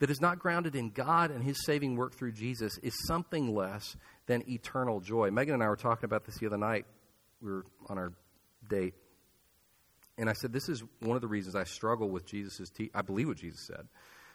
that 0.00 0.10
is 0.10 0.20
not 0.20 0.38
grounded 0.38 0.74
in 0.74 0.90
God 0.90 1.30
and 1.30 1.42
His 1.42 1.64
saving 1.64 1.96
work 1.96 2.14
through 2.14 2.32
Jesus 2.32 2.78
is 2.78 2.92
something 3.06 3.54
less 3.54 3.96
than 4.26 4.42
eternal 4.48 5.00
joy. 5.00 5.30
Megan 5.30 5.54
and 5.54 5.62
I 5.62 5.68
were 5.68 5.76
talking 5.76 6.04
about 6.04 6.24
this 6.24 6.38
the 6.38 6.46
other 6.46 6.58
night. 6.58 6.86
We 7.40 7.50
were 7.50 7.64
on 7.88 7.98
our 7.98 8.12
date. 8.68 8.94
And 10.18 10.28
I 10.28 10.32
said, 10.32 10.52
This 10.52 10.68
is 10.68 10.82
one 11.00 11.16
of 11.16 11.22
the 11.22 11.28
reasons 11.28 11.54
I 11.54 11.64
struggle 11.64 12.08
with 12.08 12.26
Jesus' 12.26 12.70
te- 12.70 12.90
I 12.94 13.02
believe 13.02 13.28
what 13.28 13.36
Jesus 13.36 13.66
said, 13.66 13.86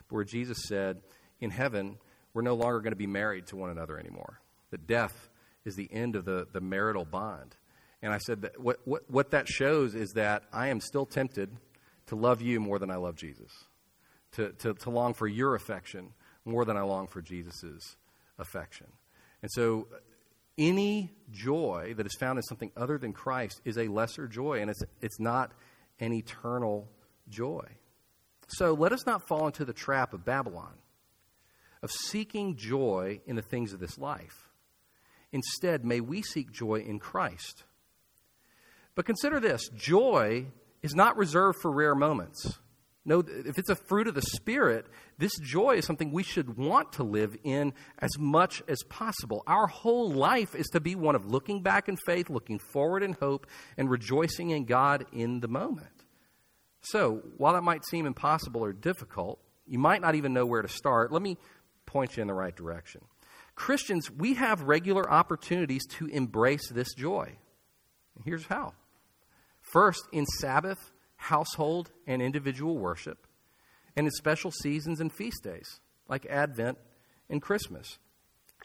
but 0.08 0.16
where 0.16 0.24
Jesus 0.24 0.58
said, 0.68 1.02
In 1.40 1.52
heaven, 1.52 1.98
we're 2.34 2.42
no 2.42 2.56
longer 2.56 2.80
going 2.80 2.92
to 2.92 2.98
be 2.98 3.08
married 3.08 3.48
to 3.48 3.56
one 3.56 3.70
another 3.70 3.98
anymore. 3.98 4.40
That 4.72 4.88
death 4.88 5.29
is 5.66 5.76
the 5.76 5.90
end 5.92 6.16
of 6.16 6.26
the, 6.26 6.48
the 6.52 6.62
marital 6.62 7.06
bond. 7.06 7.56
And 8.02 8.14
I 8.14 8.18
said 8.18 8.42
that 8.44 8.60
what, 8.60 8.78
what, 8.86 9.10
what 9.10 9.32
that 9.32 9.48
shows 9.48 9.94
is 9.96 10.12
that 10.14 10.44
I 10.54 10.70
am 10.70 10.80
still 10.80 11.06
tempted 11.06 11.50
to 12.08 12.16
love 12.16 12.42
you 12.42 12.60
more 12.60 12.80
than 12.80 12.90
I 12.90 12.96
love 12.96 13.16
Jesus, 13.16 13.52
to, 14.34 14.52
to, 14.54 14.74
to 14.74 14.90
long 14.90 15.14
for 15.14 15.28
your 15.28 15.56
affection 15.56 16.14
more 16.46 16.66
than 16.66 16.78
I 16.78 16.82
long 16.82 17.08
for 17.08 17.22
Jesus' 17.22 17.98
affection. 18.38 18.88
And 19.42 19.52
so 19.52 19.88
any 20.58 21.12
joy 21.32 21.94
that 21.98 22.06
is 22.06 22.16
found 22.20 22.38
in 22.38 22.44
something 22.44 22.72
other 22.76 22.98
than 22.98 23.14
Christ 23.14 23.62
is 23.66 23.78
a 23.78 23.88
lesser 23.88 24.28
joy, 24.28 24.62
and 24.62 24.70
it's, 24.70 24.82
it's 25.02 25.20
not 25.20 25.52
an 26.00 26.14
eternal 26.14 26.88
joy. 27.30 27.66
So 28.48 28.74
let 28.74 28.92
us 28.92 29.06
not 29.06 29.28
fall 29.28 29.46
into 29.46 29.64
the 29.64 29.74
trap 29.74 30.14
of 30.14 30.26
Babylon, 30.26 30.74
of 31.84 31.92
seeking 31.92 32.56
joy 32.56 33.22
in 33.26 33.36
the 33.36 33.42
things 33.42 33.74
of 33.74 33.80
this 33.80 33.98
life. 33.98 34.49
Instead, 35.32 35.86
may 35.86 36.00
we 36.02 36.22
seek 36.22 36.52
joy 36.52 36.76
in 36.76 37.00
Christ. 37.00 37.64
But 38.96 39.06
consider 39.06 39.40
this 39.40 39.70
joy 39.70 40.48
is 40.82 40.96
not 40.96 41.18
reserved 41.18 41.60
for 41.62 41.72
rare 41.72 41.96
moments. 41.96 42.60
No, 43.06 43.24
if 43.28 43.58
it's 43.58 43.70
a 43.70 43.76
fruit 43.76 44.08
of 44.08 44.14
the 44.14 44.22
Spirit, 44.22 44.86
this 45.18 45.32
joy 45.40 45.78
is 45.78 45.86
something 45.86 46.12
we 46.12 46.22
should 46.22 46.58
want 46.58 46.94
to 46.94 47.04
live 47.04 47.36
in 47.44 47.74
as 48.00 48.12
much 48.20 48.62
as 48.68 48.84
possible. 48.90 49.42
Our 49.48 49.68
whole 49.68 50.12
life 50.12 50.54
is 50.54 50.68
to 50.74 50.80
be 50.80 50.96
one 50.96 51.16
of 51.16 51.26
looking 51.26 51.64
back 51.64 51.88
in 51.88 51.98
faith, 52.06 52.30
looking 52.30 52.60
forward 52.60 53.02
in 53.02 53.14
hope, 53.14 53.48
and 53.78 53.90
rejoicing 53.90 54.50
in 54.52 54.66
God 54.66 55.06
in 55.14 55.40
the 55.40 55.48
moment. 55.48 56.04
So, 56.82 57.24
while 57.38 57.54
that 57.54 57.64
might 57.64 57.86
seem 57.86 58.06
impossible 58.06 58.64
or 58.64 58.74
difficult, 58.74 59.40
you 59.66 59.80
might 59.80 60.02
not 60.02 60.16
even 60.16 60.34
know 60.34 60.46
where 60.46 60.62
to 60.62 60.68
start. 60.68 61.12
Let 61.12 61.22
me 61.22 61.38
point 61.86 62.18
you 62.18 62.22
in 62.22 62.28
the 62.28 62.34
right 62.34 62.56
direction. 62.56 63.02
Christians, 63.60 64.10
we 64.10 64.36
have 64.36 64.62
regular 64.62 65.12
opportunities 65.12 65.86
to 65.98 66.08
embrace 66.08 66.70
this 66.70 66.94
joy. 66.94 67.36
Here's 68.24 68.46
how. 68.46 68.72
First, 69.60 70.08
in 70.14 70.26
Sabbath, 70.26 70.94
household, 71.18 71.92
and 72.08 72.22
individual 72.22 72.78
worship, 72.78 73.28
and 73.98 74.08
in 74.08 74.12
special 74.12 74.50
seasons 74.50 75.02
and 75.02 75.12
feast 75.12 75.44
days, 75.44 75.82
like 76.08 76.26
Advent 76.28 76.78
and 77.30 77.42
Christmas. 77.42 78.00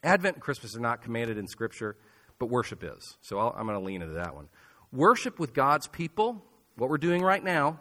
Advent 0.04 0.36
and 0.36 0.42
Christmas 0.42 0.76
are 0.76 0.80
not 0.80 1.02
commanded 1.02 1.38
in 1.38 1.48
Scripture, 1.48 1.96
but 2.38 2.46
worship 2.46 2.84
is. 2.84 3.16
So 3.20 3.40
i 3.40 3.58
am 3.58 3.66
going 3.66 3.76
to 3.76 3.84
lean 3.84 4.00
into 4.00 4.14
that 4.14 4.36
one. 4.36 4.48
Worship 4.92 5.40
with 5.40 5.52
God's 5.52 5.88
people, 5.88 6.40
what 6.76 6.88
we're 6.88 6.98
doing 6.98 7.20
right 7.20 7.42
now, 7.42 7.80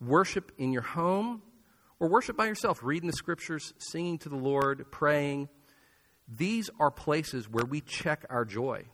worship 0.00 0.50
in 0.58 0.72
your 0.72 0.82
home, 0.82 1.40
or 2.00 2.08
worship 2.08 2.36
by 2.36 2.46
yourself, 2.46 2.80
reading 2.82 3.06
the 3.06 3.16
Scriptures, 3.16 3.72
singing 3.78 4.18
to 4.18 4.28
the 4.28 4.36
Lord, 4.36 4.84
praying, 4.90 5.48
these 6.28 6.70
are 6.78 6.90
places 6.90 7.48
where 7.48 7.64
we 7.64 7.80
check 7.80 8.24
our 8.30 8.44
joy. 8.44 8.84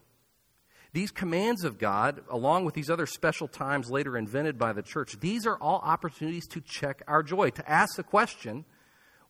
These 0.92 1.10
commands 1.10 1.64
of 1.64 1.78
God, 1.78 2.22
along 2.30 2.64
with 2.64 2.74
these 2.74 2.90
other 2.90 3.06
special 3.06 3.46
times 3.46 3.90
later 3.90 4.16
invented 4.16 4.58
by 4.58 4.72
the 4.72 4.82
church, 4.82 5.20
these 5.20 5.46
are 5.46 5.56
all 5.58 5.80
opportunities 5.84 6.46
to 6.48 6.60
check 6.60 7.02
our 7.06 7.22
joy, 7.22 7.50
to 7.50 7.70
ask 7.70 7.96
the 7.96 8.02
question 8.02 8.64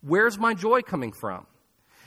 where's 0.00 0.38
my 0.38 0.54
joy 0.54 0.82
coming 0.82 1.12
from? 1.12 1.46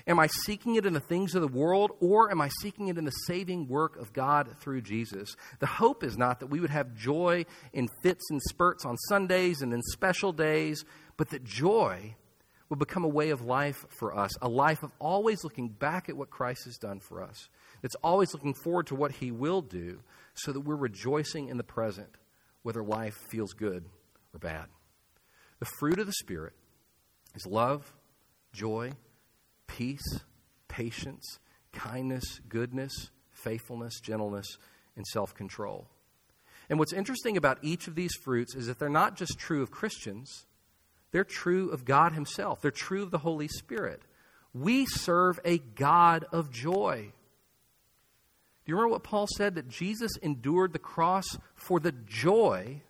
Am 0.07 0.19
I 0.19 0.27
seeking 0.27 0.75
it 0.75 0.85
in 0.85 0.93
the 0.93 0.99
things 0.99 1.35
of 1.35 1.41
the 1.41 1.47
world, 1.47 1.91
or 1.99 2.31
am 2.31 2.41
I 2.41 2.49
seeking 2.61 2.87
it 2.87 2.97
in 2.97 3.05
the 3.05 3.11
saving 3.11 3.67
work 3.67 3.97
of 3.97 4.13
God 4.13 4.49
through 4.59 4.81
Jesus? 4.81 5.35
The 5.59 5.67
hope 5.67 6.03
is 6.03 6.17
not 6.17 6.39
that 6.39 6.47
we 6.47 6.59
would 6.59 6.71
have 6.71 6.95
joy 6.95 7.45
in 7.73 7.87
fits 8.01 8.31
and 8.31 8.41
spurts 8.49 8.85
on 8.85 8.97
Sundays 9.09 9.61
and 9.61 9.73
in 9.73 9.81
special 9.83 10.31
days, 10.33 10.85
but 11.17 11.29
that 11.29 11.43
joy 11.43 12.15
would 12.71 12.79
become 12.79 13.03
a 13.03 13.09
way 13.09 13.31
of 13.31 13.41
life 13.41 13.85
for 13.89 14.17
us, 14.17 14.31
a 14.41 14.47
life 14.47 14.81
of 14.81 14.93
always 14.97 15.43
looking 15.43 15.67
back 15.67 16.07
at 16.07 16.15
what 16.15 16.29
Christ 16.29 16.63
has 16.63 16.77
done 16.77 17.01
for 17.01 17.21
us. 17.21 17.49
It's 17.83 17.97
always 18.01 18.33
looking 18.33 18.53
forward 18.53 18.87
to 18.87 18.95
what 18.95 19.11
He 19.11 19.29
will 19.29 19.61
do 19.61 19.99
so 20.35 20.53
that 20.53 20.61
we're 20.61 20.77
rejoicing 20.77 21.49
in 21.49 21.57
the 21.57 21.65
present, 21.65 22.07
whether 22.63 22.81
life 22.81 23.15
feels 23.29 23.51
good 23.51 23.83
or 24.33 24.39
bad. 24.39 24.67
The 25.59 25.65
fruit 25.65 25.99
of 25.99 26.07
the 26.07 26.13
Spirit 26.13 26.53
is 27.35 27.45
love, 27.45 27.93
joy, 28.53 28.93
peace, 29.67 30.21
patience, 30.69 31.39
kindness, 31.73 32.39
goodness, 32.47 33.09
faithfulness, 33.33 33.99
gentleness, 33.99 34.47
and 34.95 35.05
self 35.05 35.35
control. 35.35 35.89
And 36.69 36.79
what's 36.79 36.93
interesting 36.93 37.35
about 37.35 37.59
each 37.61 37.89
of 37.89 37.95
these 37.95 38.15
fruits 38.23 38.55
is 38.55 38.67
that 38.67 38.79
they're 38.79 38.87
not 38.87 39.17
just 39.17 39.37
true 39.37 39.61
of 39.61 39.71
Christians, 39.71 40.45
they're 41.11 41.23
true 41.23 41.69
of 41.69 41.85
God 41.85 42.13
Himself, 42.13 42.61
they're 42.61 42.71
true 42.71 43.03
of 43.03 43.11
the 43.11 43.19
Holy 43.19 43.47
Spirit. 43.47 44.01
We 44.53 44.85
serve 44.85 45.39
a 45.45 45.59
God 45.59 46.25
of 46.31 46.51
joy. 46.51 47.13
Do 48.65 48.71
you 48.71 48.75
remember 48.75 48.93
what 48.93 49.03
Paul 49.03 49.27
said? 49.27 49.55
That 49.55 49.69
Jesus 49.69 50.11
endured 50.21 50.73
the 50.73 50.79
cross 50.79 51.37
for 51.55 51.79
the 51.79 51.93
joy 51.93 52.81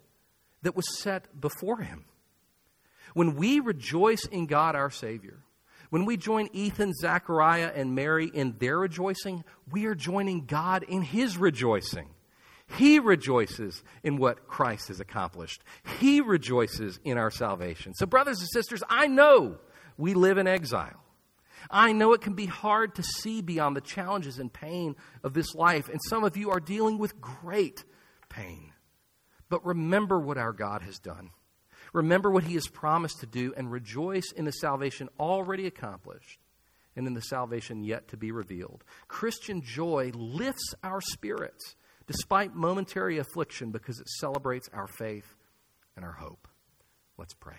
that 0.64 0.76
was 0.76 1.00
set 1.00 1.40
before 1.40 1.82
him. 1.82 2.06
When 3.14 3.36
we 3.36 3.60
rejoice 3.60 4.26
in 4.26 4.48
God 4.48 4.76
our 4.76 4.90
Savior, 4.90 5.40
when 5.90 6.06
we 6.06 6.18
join 6.18 6.50
Ethan, 6.54 6.94
Zachariah, 6.94 7.72
and 7.76 7.94
Mary 7.94 8.32
in 8.34 8.56
their 8.60 8.80
rejoicing, 8.80 9.44
we 9.70 9.86
are 9.86 9.96
joining 9.96 10.46
God 10.46 10.84
in 10.84 11.02
his 11.02 11.38
rejoicing. 11.38 12.10
He 12.78 13.00
rejoices 13.00 13.84
in 14.04 14.18
what 14.18 14.48
Christ 14.48 14.88
has 14.90 15.00
accomplished. 15.00 15.64
He 16.00 16.22
rejoices 16.22 17.00
in 17.04 17.18
our 17.18 17.32
salvation. 17.32 17.94
So, 17.94 18.06
brothers 18.06 18.40
and 18.40 18.50
sisters, 18.52 18.84
I 18.90 19.08
know 19.08 19.58
we 19.98 20.14
live 20.14 20.38
in 20.38 20.48
exile. 20.48 21.02
I 21.70 21.92
know 21.94 22.14
it 22.14 22.22
can 22.22 22.34
be 22.34 22.48
hard 22.48 22.96
to 22.96 23.04
see 23.04 23.42
beyond 23.42 23.76
the 23.76 23.82
challenges 23.82 24.40
and 24.40 24.52
pain 24.52 24.96
of 25.24 25.34
this 25.34 25.54
life, 25.54 25.90
and 25.90 26.00
some 26.10 26.24
of 26.24 26.36
you 26.36 26.50
are 26.50 26.60
dealing 26.60 26.98
with 26.98 27.22
great 27.22 27.84
pain. 28.30 28.74
But 29.50 29.66
remember 29.66 30.20
what 30.20 30.38
our 30.38 30.54
God 30.54 30.82
has 30.82 30.98
done. 30.98 31.32
Remember 31.94 32.32
what 32.32 32.46
He 32.46 32.56
has 32.56 32.68
promised 32.68 33.20
to 33.20 33.26
do, 33.26 33.54
and 33.56 33.72
rejoice 33.72 34.32
in 34.36 34.46
the 34.46 34.52
salvation 34.52 35.10
already 35.20 35.68
accomplished 35.68 36.40
and 36.96 37.08
in 37.08 37.14
the 37.14 37.22
salvation 37.22 37.84
yet 37.84 38.08
to 38.10 38.18
be 38.18 38.32
revealed. 38.32 38.84
Christian 39.08 39.62
joy 39.62 40.12
lifts 40.14 40.74
our 40.84 41.00
spirits 41.02 41.76
despite 42.12 42.54
momentary 42.54 43.20
affliction 43.20 43.72
because 43.72 44.00
it 44.00 44.10
celebrates 44.10 44.70
our 44.74 44.88
faith 44.88 45.36
and 45.96 46.04
our 46.04 46.12
hope. 46.12 46.48
Let's 47.18 47.34
pray. 47.34 47.58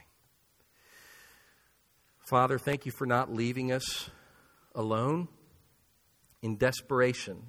Father, 2.18 2.58
thank 2.58 2.84
you 2.84 2.92
for 2.92 3.06
not 3.06 3.32
leaving 3.32 3.72
us 3.72 4.10
alone 4.74 5.28
in 6.42 6.56
desperation. 6.56 7.42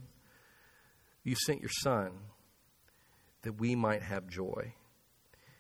You 1.24 1.36
sent 1.36 1.62
your 1.62 1.70
Son 1.82 2.12
that 3.44 3.60
we 3.60 3.76
might 3.76 4.02
have 4.02 4.28
joy. 4.28 4.74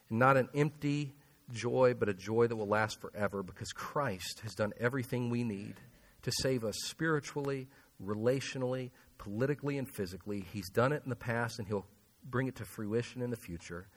And 0.10 0.19
not 0.19 0.38
an 0.38 0.49
empty 0.56 1.13
joy, 1.51 1.93
but 1.93 2.10
a 2.10 2.13
joy 2.13 2.47
that 2.47 2.56
will 2.56 2.67
last 2.67 3.01
forever 3.01 3.43
because 3.43 3.71
Christ 3.73 4.39
has 4.43 4.53
done 4.53 4.71
everything 4.79 5.29
we 5.29 5.43
need 5.43 5.75
to 6.21 6.32
save 6.39 6.63
us 6.63 6.75
spiritually, 6.86 7.67
relationally, 8.01 8.91
politically, 9.17 9.78
and 9.78 9.88
physically. 9.88 10.45
He's 10.52 10.69
done 10.69 10.91
it 10.91 11.02
in 11.04 11.10
the 11.10 11.15
past 11.15 11.60
and 11.60 11.67
He'll 11.67 11.86
bring 12.23 12.47
it 12.47 12.56
to 12.58 12.65
fruition 12.65 13.21
in 13.21 13.30
the 13.30 13.36
future. 13.36 13.88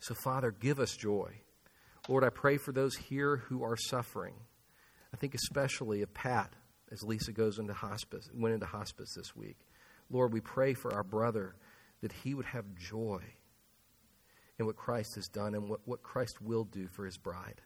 So, 0.00 0.14
Father, 0.14 0.50
give 0.50 0.80
us 0.80 0.96
joy. 0.96 1.32
Lord, 2.08 2.24
I 2.24 2.30
pray 2.30 2.56
for 2.56 2.72
those 2.72 2.96
here 2.96 3.36
who 3.36 3.64
are 3.64 3.76
suffering. 3.76 4.34
I 5.12 5.16
think 5.16 5.34
especially 5.34 6.02
of 6.02 6.12
Pat 6.14 6.52
as 6.92 7.02
Lisa 7.02 7.32
goes 7.32 7.58
into 7.58 7.72
hospice, 7.72 8.28
went 8.34 8.54
into 8.54 8.66
hospice 8.66 9.14
this 9.14 9.34
week. 9.34 9.56
Lord, 10.10 10.32
we 10.32 10.40
pray 10.40 10.74
for 10.74 10.94
our 10.94 11.02
brother 11.02 11.56
that 12.00 12.12
he 12.12 12.34
would 12.34 12.46
have 12.46 12.64
joy 12.76 13.22
in 14.58 14.66
what 14.66 14.76
Christ 14.76 15.16
has 15.16 15.26
done 15.26 15.54
and 15.54 15.68
what, 15.68 15.80
what 15.84 16.02
Christ 16.02 16.40
will 16.40 16.64
do 16.64 16.86
for 16.88 17.04
his 17.04 17.16
bride. 17.16 17.60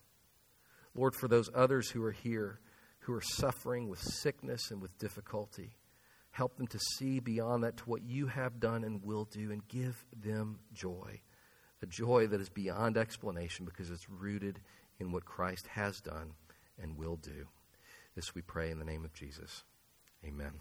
Lord, 0.94 1.14
for 1.14 1.28
those 1.28 1.50
others 1.54 1.90
who 1.90 2.02
are 2.02 2.12
here 2.12 2.60
who 3.00 3.14
are 3.14 3.22
suffering 3.22 3.88
with 3.88 4.00
sickness 4.00 4.70
and 4.70 4.80
with 4.80 4.96
difficulty, 4.98 5.70
help 6.30 6.56
them 6.56 6.66
to 6.68 6.78
see 6.78 7.20
beyond 7.20 7.64
that 7.64 7.76
to 7.78 7.84
what 7.84 8.02
you 8.02 8.26
have 8.26 8.60
done 8.60 8.84
and 8.84 9.04
will 9.04 9.24
do 9.24 9.50
and 9.50 9.66
give 9.68 10.04
them 10.22 10.58
joy. 10.72 11.20
A 11.82 11.86
joy 11.86 12.26
that 12.26 12.40
is 12.40 12.48
beyond 12.48 12.96
explanation 12.96 13.64
because 13.64 13.90
it's 13.90 14.08
rooted 14.08 14.60
in 14.98 15.12
what 15.12 15.24
Christ 15.24 15.66
has 15.68 16.00
done 16.00 16.34
and 16.80 16.96
will 16.96 17.16
do. 17.16 17.46
This 18.14 18.34
we 18.34 18.42
pray 18.42 18.70
in 18.70 18.78
the 18.78 18.84
name 18.84 19.04
of 19.04 19.14
Jesus. 19.14 19.64
Amen. 20.24 20.60